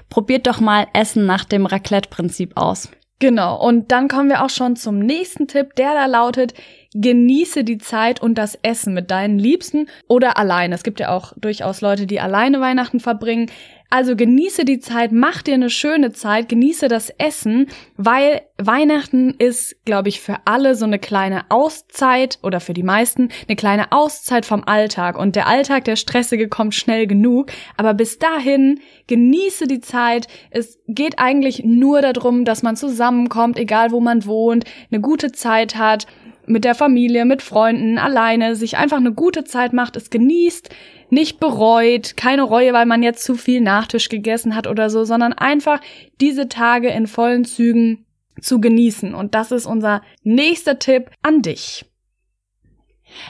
probiert 0.09 0.47
doch 0.47 0.59
mal 0.59 0.87
Essen 0.93 1.25
nach 1.25 1.43
dem 1.43 1.65
Raclette-Prinzip 1.65 2.55
aus. 2.55 2.89
Genau, 3.21 3.61
und 3.61 3.91
dann 3.91 4.07
kommen 4.07 4.29
wir 4.29 4.45
auch 4.45 4.49
schon 4.49 4.77
zum 4.77 4.99
nächsten 4.99 5.49
Tipp, 5.49 5.75
der 5.75 5.93
da 5.93 6.05
lautet, 6.05 6.53
genieße 6.93 7.65
die 7.65 7.77
Zeit 7.77 8.21
und 8.21 8.35
das 8.35 8.57
Essen 8.61 8.93
mit 8.93 9.11
deinen 9.11 9.37
Liebsten 9.37 9.89
oder 10.07 10.37
alleine. 10.37 10.73
Es 10.73 10.83
gibt 10.83 11.01
ja 11.01 11.09
auch 11.09 11.33
durchaus 11.35 11.81
Leute, 11.81 12.07
die 12.07 12.21
alleine 12.21 12.61
Weihnachten 12.61 13.01
verbringen. 13.01 13.51
Also 13.91 14.15
genieße 14.15 14.65
die 14.65 14.79
Zeit, 14.79 15.11
mach 15.11 15.41
dir 15.41 15.55
eine 15.55 15.71
schöne 15.71 16.11
Zeit, 16.11 16.47
genieße 16.47 16.87
das 16.87 17.09
Essen, 17.17 17.67
weil 17.97 18.41
Weihnachten 18.57 19.33
ist, 19.39 19.83
glaube 19.83 20.09
ich, 20.09 20.21
für 20.21 20.37
alle 20.45 20.75
so 20.75 20.85
eine 20.85 20.99
kleine 20.99 21.49
Auszeit 21.49 22.37
oder 22.43 22.59
für 22.59 22.73
die 22.73 22.83
meisten 22.83 23.29
eine 23.47 23.55
kleine 23.55 23.91
Auszeit 23.91 24.45
vom 24.45 24.63
Alltag. 24.63 25.17
Und 25.17 25.35
der 25.35 25.47
Alltag, 25.47 25.85
der 25.85 25.95
stressige, 25.95 26.49
kommt 26.49 26.75
schnell 26.75 27.07
genug. 27.07 27.47
Aber 27.77 27.95
bis 27.95 28.19
dahin 28.19 28.79
genieße 29.07 29.65
die 29.65 29.81
Zeit. 29.81 30.27
Es 30.51 30.77
geht 30.87 31.17
eigentlich 31.17 31.63
nur 31.63 32.01
darum, 32.01 32.45
dass 32.45 32.61
man 32.61 32.75
zusammenkommt, 32.75 33.57
egal 33.57 33.89
wo 33.89 33.99
man 33.99 34.25
wohnt, 34.25 34.65
eine 34.91 35.01
gute 35.01 35.31
Zeit 35.31 35.77
hat, 35.77 36.05
mit 36.49 36.63
der 36.63 36.73
Familie, 36.73 37.25
mit 37.25 37.43
Freunden, 37.43 37.99
alleine, 37.99 38.55
sich 38.55 38.75
einfach 38.75 38.97
eine 38.97 39.13
gute 39.13 39.43
Zeit 39.43 39.71
macht, 39.71 39.95
es 39.95 40.09
genießt, 40.09 40.69
nicht 41.09 41.39
bereut, 41.39 42.17
keine 42.17 42.43
Reue, 42.43 42.73
weil 42.73 42.85
man 42.85 43.03
jetzt 43.03 43.23
zu 43.23 43.35
viel 43.35 43.61
Nachtisch 43.61 44.09
gegessen 44.09 44.55
hat 44.55 44.67
oder 44.67 44.89
so, 44.89 45.03
sondern 45.03 45.33
einfach 45.33 45.81
diese 46.21 46.47
Tage 46.49 46.89
in 46.89 47.07
vollen 47.07 47.45
Zügen 47.45 48.05
zu 48.41 48.61
genießen. 48.61 49.13
Und 49.13 49.35
das 49.35 49.51
ist 49.51 49.65
unser 49.65 50.01
nächster 50.23 50.79
Tipp 50.79 51.11
an 51.21 51.41
dich. 51.41 51.85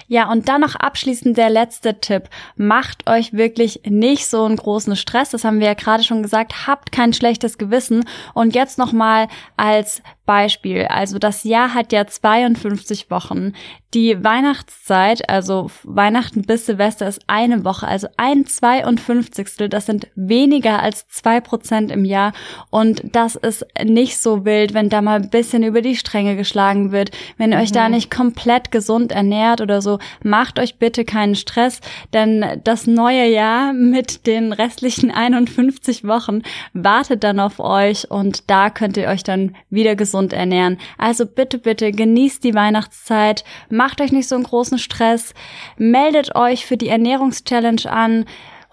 Ja, 0.08 0.30
und 0.32 0.50
dann 0.50 0.62
noch 0.62 0.76
abschließend 0.76 1.38
der 1.38 1.50
letzte 1.50 2.00
Tipp. 2.00 2.30
Macht 2.56 3.10
euch 3.10 3.34
wirklich 3.34 3.82
nicht 3.86 4.28
so 4.28 4.44
einen 4.44 4.58
großen 4.58 4.96
Stress. 4.96 5.30
Das 5.30 5.44
haben 5.44 5.60
wir 5.60 5.68
ja 5.68 5.74
gerade 5.74 6.04
schon 6.04 6.22
gesagt. 6.22 6.68
Habt 6.68 6.92
kein 6.92 7.14
schlechtes 7.14 7.58
Gewissen. 7.58 8.06
Und 8.34 8.56
jetzt 8.56 8.78
nochmal 8.78 9.28
als 9.58 10.02
Beispiel. 10.30 10.86
Also 10.86 11.18
das 11.18 11.44
Jahr 11.44 11.74
hat 11.74 11.92
ja 11.92 12.06
52 12.06 13.10
Wochen. 13.10 13.54
Die 13.96 14.24
Weihnachtszeit, 14.24 15.28
also 15.28 15.72
Weihnachten 15.84 16.44
bis 16.44 16.68
Silvester 16.68 17.08
ist 17.08 17.22
eine 17.26 17.66
Woche, 17.66 17.88
also 17.88 18.08
ein 18.18 18.46
52. 18.46 19.68
Das 19.72 19.88
sind 19.88 20.08
weniger 20.14 20.84
als 20.84 21.08
zwei 21.08 21.42
Prozent 21.42 21.92
im 21.92 22.06
Jahr. 22.06 22.34
Und 22.70 23.02
das 23.16 23.36
ist 23.36 23.66
nicht 23.84 24.20
so 24.20 24.46
wild, 24.46 24.76
wenn 24.76 24.90
da 24.90 25.02
mal 25.02 25.16
ein 25.20 25.32
bisschen 25.32 25.64
über 25.64 25.82
die 25.82 25.96
Stränge 25.96 26.36
geschlagen 26.36 26.92
wird. 26.92 27.10
Wenn 27.40 27.52
ihr 27.52 27.58
mhm. 27.58 27.64
euch 27.64 27.72
da 27.72 27.88
mhm. 27.88 27.96
nicht 27.96 28.12
komplett 28.12 28.70
gesund 28.70 29.12
ernährt 29.12 29.62
oder 29.62 29.82
so, 29.82 29.98
macht 30.22 30.60
euch 30.60 30.76
bitte 30.76 31.06
keinen 31.06 31.34
Stress, 31.34 31.82
denn 32.14 32.62
das 32.64 32.86
neue 32.86 33.28
Jahr 33.28 33.74
mit 33.74 34.28
den 34.28 34.54
restlichen 34.54 35.10
51 35.10 36.06
Wochen 36.06 36.44
wartet 36.74 37.24
dann 37.24 37.40
auf 37.40 37.60
euch 37.60 38.12
und 38.12 38.48
da 38.52 38.70
könnt 38.70 38.96
ihr 38.96 39.08
euch 39.08 39.24
dann 39.24 39.56
wieder 39.72 39.96
gesund 39.96 40.19
gesund 40.20 40.34
ernähren. 40.34 40.78
Also 40.98 41.26
bitte, 41.26 41.58
bitte 41.58 41.92
genießt 41.92 42.44
die 42.44 42.54
Weihnachtszeit, 42.54 43.44
macht 43.70 44.02
euch 44.02 44.12
nicht 44.12 44.28
so 44.28 44.36
einen 44.36 44.44
großen 44.44 44.78
Stress, 44.78 45.34
meldet 45.78 46.36
euch 46.36 46.66
für 46.66 46.78
die 46.78 46.90
Ernährungschallenge 46.90 47.90
an, 47.90 48.26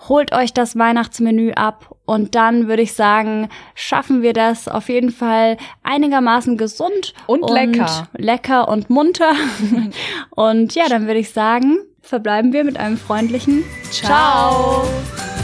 holt 0.09 0.32
euch 0.32 0.52
das 0.52 0.76
Weihnachtsmenü 0.76 1.52
ab 1.52 1.94
Und 2.04 2.35
dann 2.35 2.68
würde 2.68 2.82
ich 2.82 2.92
sagen, 2.92 3.48
schaffen 3.74 4.22
wir 4.22 4.32
das 4.32 4.68
auf 4.68 4.88
jeden 4.88 5.11
Fall 5.11 5.56
einigermaßen 5.82 6.56
gesund 6.56 7.14
und, 7.26 7.42
und 7.42 7.52
lecker. 7.52 8.09
Lecker 8.16 8.68
und 8.68 8.90
munter. 8.90 9.32
und 10.30 10.74
ja, 10.74 10.88
dann 10.88 11.06
würde 11.06 11.20
ich 11.20 11.32
sagen, 11.32 11.78
verbleiben 12.02 12.52
wir 12.52 12.64
mit 12.64 12.76
einem 12.76 12.98
freundlichen 12.98 13.64
Ciao. 13.90 14.85
Ciao. 14.85 15.36